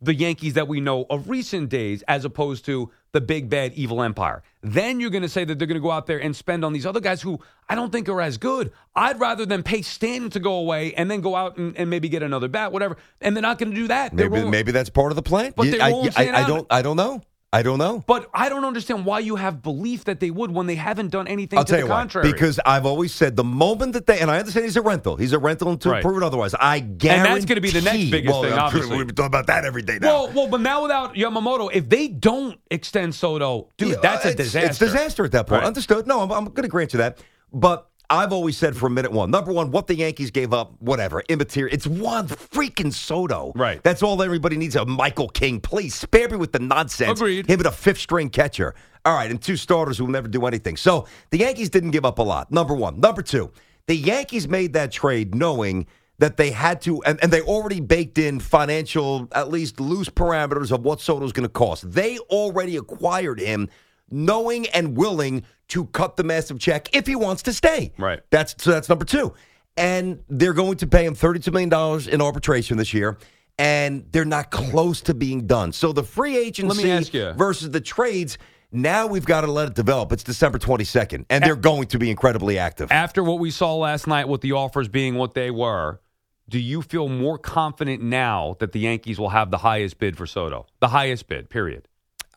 the 0.00 0.14
Yankees 0.14 0.54
that 0.54 0.68
we 0.68 0.80
know 0.80 1.06
of 1.10 1.28
recent 1.28 1.68
days 1.70 2.02
as 2.06 2.24
opposed 2.24 2.64
to 2.66 2.88
the 3.12 3.20
big 3.20 3.50
bad 3.50 3.72
evil 3.72 4.00
empire. 4.02 4.44
Then 4.62 5.00
you're 5.00 5.10
going 5.10 5.22
to 5.24 5.28
say 5.28 5.44
that 5.44 5.58
they're 5.58 5.66
going 5.66 5.80
to 5.80 5.82
go 5.82 5.90
out 5.90 6.06
there 6.06 6.18
and 6.20 6.36
spend 6.36 6.64
on 6.64 6.72
these 6.72 6.86
other 6.86 7.00
guys 7.00 7.20
who 7.20 7.40
I 7.68 7.74
don't 7.74 7.90
think 7.90 8.08
are 8.08 8.20
as 8.20 8.36
good. 8.36 8.70
I'd 8.94 9.18
rather 9.18 9.44
than 9.44 9.64
pay 9.64 9.82
Stanton 9.82 10.30
to 10.30 10.40
go 10.40 10.54
away 10.54 10.94
and 10.94 11.10
then 11.10 11.20
go 11.20 11.34
out 11.34 11.56
and, 11.56 11.76
and 11.76 11.90
maybe 11.90 12.08
get 12.08 12.22
another 12.22 12.46
bat, 12.46 12.70
whatever. 12.70 12.96
And 13.20 13.34
they're 13.34 13.42
not 13.42 13.58
going 13.58 13.70
to 13.70 13.76
do 13.76 13.88
that. 13.88 14.14
They're 14.16 14.28
Maybe 14.30 14.40
rolling- 14.42 14.50
maybe 14.52 14.70
that's 14.70 14.90
part 14.90 15.10
of 15.10 15.16
the 15.16 15.22
plan. 15.22 15.52
But 15.56 15.66
You- 15.66 15.72
they 15.72 15.80
I, 15.80 15.90
won't 15.90 16.16
I, 16.18 16.44
I 16.44 16.46
don't 16.46 16.66
I 16.70 16.82
don't 16.82 16.96
know. 16.96 17.22
I 17.50 17.62
don't 17.62 17.78
know. 17.78 18.04
But 18.06 18.28
I 18.34 18.50
don't 18.50 18.66
understand 18.66 19.06
why 19.06 19.20
you 19.20 19.36
have 19.36 19.62
belief 19.62 20.04
that 20.04 20.20
they 20.20 20.30
would 20.30 20.50
when 20.50 20.66
they 20.66 20.74
haven't 20.74 21.08
done 21.08 21.26
anything 21.26 21.58
I'll 21.58 21.64
to 21.64 21.70
tell 21.70 21.80
the 21.80 21.86
you 21.86 22.20
why. 22.20 22.30
Because 22.30 22.60
I've 22.66 22.84
always 22.84 23.14
said 23.14 23.36
the 23.36 23.44
moment 23.44 23.94
that 23.94 24.06
they 24.06 24.20
and 24.20 24.30
I 24.30 24.38
understand 24.38 24.64
he's 24.64 24.76
a 24.76 24.82
rental. 24.82 25.16
He's 25.16 25.32
a 25.32 25.38
rental 25.38 25.70
until 25.70 25.92
Right. 25.92 26.02
proven 26.02 26.22
otherwise. 26.22 26.54
I 26.54 26.80
guarantee. 26.80 27.26
And 27.26 27.36
that's 27.36 27.44
gonna 27.46 27.62
be 27.62 27.70
the 27.70 27.80
next 27.80 28.10
biggest 28.10 28.32
well, 28.32 28.42
thing, 28.42 28.52
I'm 28.52 28.58
obviously. 28.58 28.98
We've 28.98 29.06
been 29.06 29.16
talking 29.16 29.28
about 29.28 29.46
that 29.46 29.64
every 29.64 29.80
day 29.80 29.98
now. 29.98 30.08
well, 30.08 30.32
well, 30.34 30.48
but 30.48 30.60
now 30.60 30.82
without 30.82 31.14
Yamamoto, 31.14 31.70
if 31.72 31.88
they 31.88 32.08
don't 32.08 32.60
extend 32.70 33.14
Soto, 33.14 33.68
dude, 33.78 33.90
Yeah, 33.90 33.96
that's 34.02 34.26
a 34.26 34.34
disaster. 34.34 34.68
It's 34.68 34.78
disaster 34.78 35.24
at 35.24 35.32
that 35.32 35.46
point. 35.46 35.62
Right. 35.62 35.66
Understood. 35.66 36.06
No, 36.06 36.20
I'm, 36.20 36.30
I'm 36.30 36.44
going 36.44 36.62
to 36.64 36.68
grant 36.68 36.92
you 36.92 36.98
that. 36.98 37.18
But 37.50 37.87
I've 38.10 38.32
always 38.32 38.56
said 38.56 38.74
from 38.74 38.94
minute 38.94 39.12
one, 39.12 39.30
number 39.30 39.52
one, 39.52 39.70
what 39.70 39.86
the 39.86 39.94
Yankees 39.94 40.30
gave 40.30 40.54
up, 40.54 40.72
whatever, 40.80 41.22
immaterial. 41.28 41.74
It's 41.74 41.86
one 41.86 42.26
freaking 42.26 42.90
Soto. 42.92 43.52
Right. 43.54 43.82
That's 43.82 44.02
all 44.02 44.22
everybody 44.22 44.56
needs. 44.56 44.76
A 44.76 44.86
Michael 44.86 45.28
King, 45.28 45.60
please 45.60 45.94
spare 45.94 46.28
me 46.30 46.36
with 46.38 46.52
the 46.52 46.58
nonsense. 46.58 47.20
Agreed. 47.20 47.46
Him 47.46 47.60
and 47.60 47.66
a 47.66 47.72
fifth 47.72 47.98
string 47.98 48.30
catcher. 48.30 48.74
All 49.04 49.14
right, 49.14 49.30
and 49.30 49.40
two 49.40 49.56
starters 49.56 49.98
who 49.98 50.06
will 50.06 50.12
never 50.12 50.28
do 50.28 50.46
anything. 50.46 50.78
So 50.78 51.06
the 51.30 51.38
Yankees 51.38 51.68
didn't 51.68 51.90
give 51.90 52.06
up 52.06 52.18
a 52.18 52.22
lot. 52.22 52.50
Number 52.50 52.74
one. 52.74 52.98
Number 52.98 53.20
two, 53.20 53.52
the 53.86 53.94
Yankees 53.94 54.48
made 54.48 54.72
that 54.72 54.90
trade 54.90 55.34
knowing 55.34 55.86
that 56.18 56.36
they 56.36 56.50
had 56.50 56.80
to, 56.82 57.02
and, 57.04 57.22
and 57.22 57.30
they 57.30 57.42
already 57.42 57.80
baked 57.80 58.18
in 58.18 58.40
financial, 58.40 59.28
at 59.32 59.50
least 59.50 59.80
loose 59.80 60.08
parameters 60.08 60.72
of 60.72 60.82
what 60.82 61.00
Soto's 61.00 61.32
going 61.32 61.46
to 61.46 61.52
cost. 61.52 61.90
They 61.92 62.18
already 62.18 62.76
acquired 62.76 63.38
him 63.38 63.68
knowing 64.10 64.66
and 64.68 64.96
willing 64.96 65.44
to 65.68 65.86
cut 65.86 66.16
the 66.16 66.24
massive 66.24 66.58
check 66.58 66.94
if 66.94 67.06
he 67.06 67.14
wants 67.14 67.42
to 67.42 67.52
stay. 67.52 67.92
Right. 67.98 68.20
That's 68.30 68.54
so 68.62 68.70
that's 68.70 68.88
number 68.88 69.04
two. 69.04 69.34
And 69.76 70.22
they're 70.28 70.54
going 70.54 70.76
to 70.78 70.86
pay 70.86 71.04
him 71.04 71.14
$32 71.14 71.52
million 71.52 72.10
in 72.12 72.20
arbitration 72.20 72.76
this 72.76 72.92
year. 72.92 73.18
And 73.58 74.06
they're 74.12 74.24
not 74.24 74.50
close 74.50 75.00
to 75.02 75.14
being 75.14 75.46
done. 75.46 75.72
So 75.72 75.92
the 75.92 76.04
free 76.04 76.36
agency 76.36 77.02
versus 77.36 77.70
the 77.70 77.80
trades, 77.80 78.38
now 78.70 79.06
we've 79.06 79.24
got 79.24 79.40
to 79.40 79.48
let 79.48 79.68
it 79.68 79.74
develop. 79.74 80.12
It's 80.12 80.22
December 80.22 80.58
22nd, 80.58 81.24
and 81.28 81.42
they're 81.42 81.56
going 81.56 81.88
to 81.88 81.98
be 81.98 82.08
incredibly 82.08 82.58
active. 82.58 82.92
After 82.92 83.24
what 83.24 83.40
we 83.40 83.50
saw 83.50 83.74
last 83.74 84.06
night 84.06 84.28
with 84.28 84.42
the 84.42 84.52
offers 84.52 84.86
being 84.88 85.16
what 85.16 85.34
they 85.34 85.50
were, 85.50 86.00
do 86.48 86.58
you 86.58 86.82
feel 86.82 87.08
more 87.08 87.36
confident 87.36 88.02
now 88.02 88.56
that 88.60 88.72
the 88.72 88.80
Yankees 88.80 89.18
will 89.18 89.30
have 89.30 89.50
the 89.50 89.58
highest 89.58 89.98
bid 89.98 90.16
for 90.16 90.26
Soto? 90.26 90.66
The 90.80 90.88
highest 90.88 91.26
bid, 91.26 91.50
period. 91.50 91.87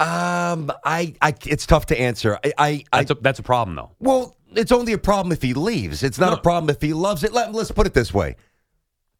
Um, 0.01 0.71
I, 0.83 1.13
I, 1.21 1.33
it's 1.45 1.65
tough 1.65 1.85
to 1.87 1.99
answer. 1.99 2.37
I, 2.43 2.53
I, 2.57 2.83
I 2.91 2.97
That's 2.99 3.11
a, 3.11 3.13
that's 3.15 3.39
a 3.39 3.43
problem, 3.43 3.75
though. 3.75 3.91
Well, 3.99 4.35
it's 4.53 4.71
only 4.71 4.93
a 4.93 4.97
problem 4.97 5.31
if 5.31 5.41
he 5.41 5.53
leaves. 5.53 6.03
It's 6.03 6.17
not 6.19 6.31
No. 6.31 6.37
a 6.37 6.41
problem 6.41 6.69
if 6.69 6.81
he 6.81 6.93
loves 6.93 7.23
it. 7.23 7.33
Let, 7.33 7.53
let's 7.53 7.71
put 7.71 7.87
it 7.87 7.93
this 7.93 8.13
way. 8.13 8.35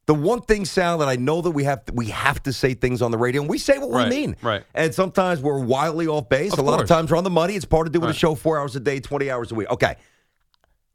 The 0.06 0.14
one 0.14 0.40
thing, 0.42 0.64
Sal, 0.64 0.98
that 0.98 1.08
I 1.08 1.14
know 1.14 1.40
that 1.42 1.52
we 1.52 1.62
have 1.64 1.84
to, 1.84 1.92
we 1.92 2.06
have 2.06 2.42
to 2.42 2.52
say 2.52 2.74
things 2.74 3.00
on 3.02 3.12
the 3.12 3.18
radio, 3.18 3.40
and 3.40 3.48
we 3.48 3.56
say 3.58 3.78
what 3.78 3.90
Right, 3.90 4.08
we 4.10 4.14
mean. 4.16 4.36
right. 4.42 4.64
And 4.74 4.92
sometimes 4.92 5.40
we're 5.40 5.60
wildly 5.60 6.08
off 6.08 6.28
base. 6.28 6.52
Of 6.52 6.58
a 6.58 6.62
lot 6.62 6.72
course. 6.78 6.82
of 6.90 6.96
times 6.96 7.10
we're 7.12 7.18
on 7.18 7.24
the 7.24 7.30
money. 7.30 7.54
It's 7.54 7.64
part 7.64 7.86
of 7.86 7.92
doing 7.92 8.10
a 8.10 8.14
show 8.14 8.34
four 8.34 8.58
hours 8.58 8.74
a 8.74 8.80
day, 8.80 8.98
20 8.98 9.30
hours 9.30 9.52
a 9.52 9.54
week. 9.54 9.70
Okay. 9.70 9.94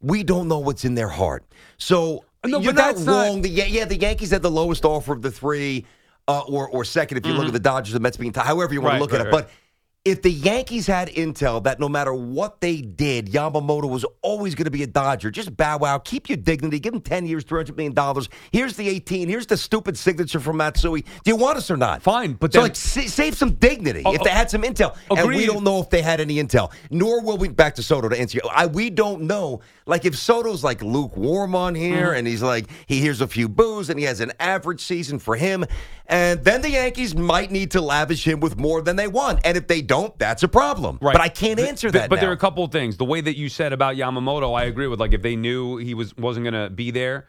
We 0.01 0.23
don't 0.23 0.49
know 0.49 0.59
what's 0.59 0.83
in 0.83 0.93
their 0.95 1.07
heart. 1.07 1.45
So 1.77 2.25
No, 2.45 2.59
you're 2.59 2.73
but 2.73 2.79
not 2.81 2.95
that's 2.95 3.05
not- 3.05 3.41
The, 3.43 3.49
yeah, 3.49 3.85
the 3.85 3.97
Yankees 3.97 4.31
had 4.31 4.41
the 4.41 4.51
lowest 4.51 4.83
offer 4.83 5.13
of 5.13 5.21
the 5.21 5.31
three, 5.31 5.85
uh, 6.27 6.41
or, 6.41 6.67
or 6.69 6.83
second 6.83 7.17
if 7.17 7.25
you 7.25 7.31
look 7.33 7.47
at 7.47 7.53
the 7.53 7.59
Dodgers, 7.59 7.93
the 7.93 8.01
Mets 8.01 8.17
being 8.17 8.33
tied, 8.33 8.45
however 8.45 8.73
you 8.73 8.81
want 8.81 8.95
Mm-hmm. 8.95 9.01
Right, 9.03 9.09
to 9.09 9.13
look 9.17 9.27
at 9.27 9.33
right, 9.33 9.45
it. 9.45 9.47
But 9.47 9.49
if 10.05 10.21
the 10.21 10.31
Yankees 10.31 10.87
had 10.87 11.09
intel 11.09 11.61
that 11.65 11.81
no 11.81 11.89
matter 11.89 12.13
what 12.13 12.61
they 12.61 12.77
did, 12.81 13.27
Yamamoto 13.27 13.89
was 13.89 14.05
always 14.21 14.55
going 14.55 14.63
to 14.63 14.71
be 14.71 14.81
a 14.83 14.87
Dodger, 14.87 15.29
just 15.29 15.57
bow 15.57 15.79
wow, 15.79 15.97
keep 15.97 16.29
your 16.29 16.37
dignity, 16.37 16.79
give 16.79 16.93
him 16.93 17.01
10 17.01 17.25
years, 17.25 17.43
$300 17.43 17.75
million. 17.75 18.25
Here's 18.53 18.77
the 18.77 18.87
18. 18.87 19.27
Here's 19.27 19.47
the 19.47 19.57
stupid 19.57 19.97
signature 19.97 20.39
from 20.39 20.55
Matsui. 20.57 21.01
Do 21.01 21.09
you 21.25 21.35
want 21.35 21.57
us 21.57 21.69
or 21.69 21.75
not? 21.75 22.01
Fine, 22.03 22.33
but 22.33 22.53
so 22.53 22.59
then- 22.59 22.69
like 22.69 22.75
sa- 22.77 23.01
save 23.01 23.35
some 23.35 23.55
dignity 23.55 24.03
Oh, 24.05 24.13
if 24.13 24.23
they 24.23 24.29
oh, 24.29 24.33
had 24.33 24.49
some 24.49 24.61
intel. 24.63 24.95
And 25.11 25.27
we 25.27 25.45
don't 25.45 25.65
know 25.65 25.81
if 25.81 25.89
they 25.89 26.01
had 26.01 26.21
any 26.21 26.35
intel, 26.35 26.71
nor 26.89 27.21
will 27.21 27.37
we, 27.37 27.49
back 27.49 27.75
to 27.75 27.83
Soto 27.83 28.07
to 28.07 28.17
answer 28.17 28.39
you. 28.41 28.49
I, 28.49 28.67
we 28.67 28.89
don't 28.89 29.23
know. 29.23 29.59
Like 29.85 30.05
if 30.05 30.17
Soto's 30.17 30.63
like 30.63 30.81
lukewarm 30.81 31.53
on 31.53 31.75
here 31.75 31.87
Mm-hmm. 32.07 32.15
and 32.17 32.27
he's 32.27 32.43
like, 32.43 32.67
he 32.85 32.99
hears 33.01 33.19
a 33.21 33.27
few 33.27 33.49
boos 33.49 33.89
and 33.89 33.97
he 33.99 34.05
has 34.05 34.19
an 34.21 34.31
average 34.39 34.81
season 34.83 35.19
for 35.19 35.35
him, 35.35 35.65
and 36.07 36.41
then 36.43 36.61
the 36.61 36.69
Yankees 36.71 37.15
might 37.15 37.51
need 37.51 37.71
to 37.71 37.81
lavish 37.81 38.25
him 38.25 38.39
with 38.39 38.57
more 38.57 38.81
than 38.81 38.95
they 38.95 39.07
want. 39.07 39.39
And 39.43 39.57
if 39.57 39.67
they 39.67 39.81
don't, 39.87 40.17
that's 40.19 40.43
a 40.43 40.47
problem. 40.47 40.99
Right. 41.01 41.13
But 41.13 41.21
I 41.21 41.29
can't 41.29 41.59
answer 41.59 41.89
th- 41.89 42.01
that 42.01 42.09
But 42.09 42.19
there 42.19 42.29
are 42.29 42.33
a 42.33 42.37
couple 42.37 42.63
of 42.63 42.71
things. 42.71 42.97
The 42.97 43.05
way 43.05 43.21
that 43.21 43.37
you 43.37 43.49
said 43.49 43.73
about 43.73 43.95
Yamamoto, 43.95 44.57
I 44.57 44.65
agree 44.65 44.87
with. 44.87 44.99
Like 44.99 45.13
if 45.13 45.21
they 45.21 45.35
knew 45.35 45.77
he 45.77 45.93
was 45.93 46.15
wasn't 46.17 46.43
going 46.43 46.53
to 46.53 46.69
be 46.69 46.91
there, 46.91 47.27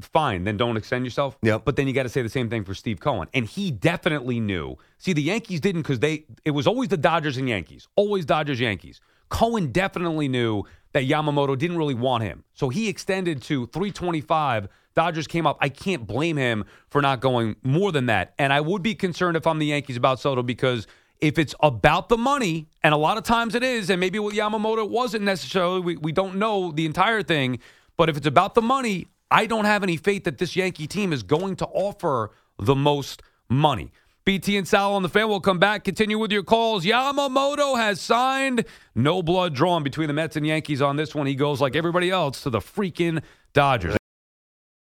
fine, 0.00 0.44
then 0.44 0.56
don't 0.56 0.76
extend 0.76 1.04
yourself. 1.04 1.36
Yep. 1.42 1.64
But 1.64 1.76
then 1.76 1.86
you 1.86 1.92
got 1.92 2.04
to 2.04 2.08
say 2.08 2.22
the 2.22 2.28
same 2.28 2.48
thing 2.50 2.64
for 2.64 2.74
Steve 2.74 3.00
Cohen, 3.00 3.28
and 3.34 3.46
he 3.46 3.70
definitely 3.70 4.40
knew. 4.40 4.76
See, 4.98 5.12
the 5.12 5.22
Yankees 5.22 5.60
didn't 5.60 5.82
because 5.82 6.00
they 6.00 6.26
it 6.44 6.52
was 6.52 6.66
always 6.66 6.88
the 6.88 6.96
Dodgers 6.96 7.36
and 7.36 7.48
Yankees, 7.48 7.88
always 7.96 8.24
Dodgers 8.24 8.60
Yankees. 8.60 9.00
Cohen 9.28 9.72
definitely 9.72 10.28
knew 10.28 10.62
that 10.92 11.04
Yamamoto 11.04 11.58
didn't 11.58 11.76
really 11.76 11.94
want 11.94 12.22
him, 12.22 12.44
so 12.54 12.68
he 12.68 12.88
extended 12.88 13.42
to 13.42 13.66
325. 13.68 14.68
Dodgers 14.94 15.26
came 15.26 15.46
up. 15.46 15.58
I 15.60 15.68
can't 15.68 16.06
blame 16.06 16.38
him 16.38 16.64
for 16.88 17.02
not 17.02 17.20
going 17.20 17.56
more 17.62 17.92
than 17.92 18.06
that, 18.06 18.34
and 18.38 18.52
I 18.52 18.60
would 18.60 18.82
be 18.82 18.94
concerned 18.94 19.36
if 19.36 19.46
I'm 19.46 19.58
the 19.58 19.66
Yankees 19.66 19.96
about 19.96 20.20
Soto 20.20 20.42
because 20.42 20.86
if 21.20 21.38
it's 21.38 21.54
about 21.60 22.08
the 22.08 22.16
money, 22.16 22.68
and 22.82 22.94
a 22.94 22.96
lot 22.96 23.16
of 23.16 23.24
times 23.24 23.54
it 23.54 23.62
is, 23.62 23.90
and 23.90 24.00
maybe 24.00 24.18
with 24.18 24.34
Yamamoto 24.34 24.84
it 24.84 24.90
wasn't 24.90 25.24
necessarily, 25.24 25.80
we, 25.80 25.96
we 25.96 26.12
don't 26.12 26.36
know 26.36 26.72
the 26.72 26.86
entire 26.86 27.22
thing, 27.22 27.58
but 27.96 28.08
if 28.08 28.16
it's 28.16 28.26
about 28.26 28.54
the 28.54 28.62
money, 28.62 29.06
I 29.30 29.46
don't 29.46 29.64
have 29.64 29.82
any 29.82 29.96
faith 29.96 30.24
that 30.24 30.38
this 30.38 30.54
Yankee 30.54 30.86
team 30.86 31.12
is 31.12 31.22
going 31.22 31.56
to 31.56 31.66
offer 31.66 32.30
the 32.58 32.74
most 32.74 33.22
money. 33.48 33.92
BT 34.24 34.56
and 34.56 34.66
Sal 34.66 34.94
on 34.94 35.02
the 35.02 35.08
fan 35.08 35.28
will 35.28 35.40
come 35.40 35.60
back. 35.60 35.84
Continue 35.84 36.18
with 36.18 36.32
your 36.32 36.42
calls. 36.42 36.84
Yamamoto 36.84 37.76
has 37.76 38.00
signed. 38.00 38.64
No 38.94 39.22
blood 39.22 39.54
drawn 39.54 39.84
between 39.84 40.08
the 40.08 40.14
Mets 40.14 40.34
and 40.34 40.44
Yankees 40.44 40.82
on 40.82 40.96
this 40.96 41.14
one. 41.14 41.26
He 41.28 41.36
goes 41.36 41.60
like 41.60 41.76
everybody 41.76 42.10
else 42.10 42.42
to 42.42 42.50
the 42.50 42.58
freaking 42.58 43.22
Dodgers. 43.52 43.96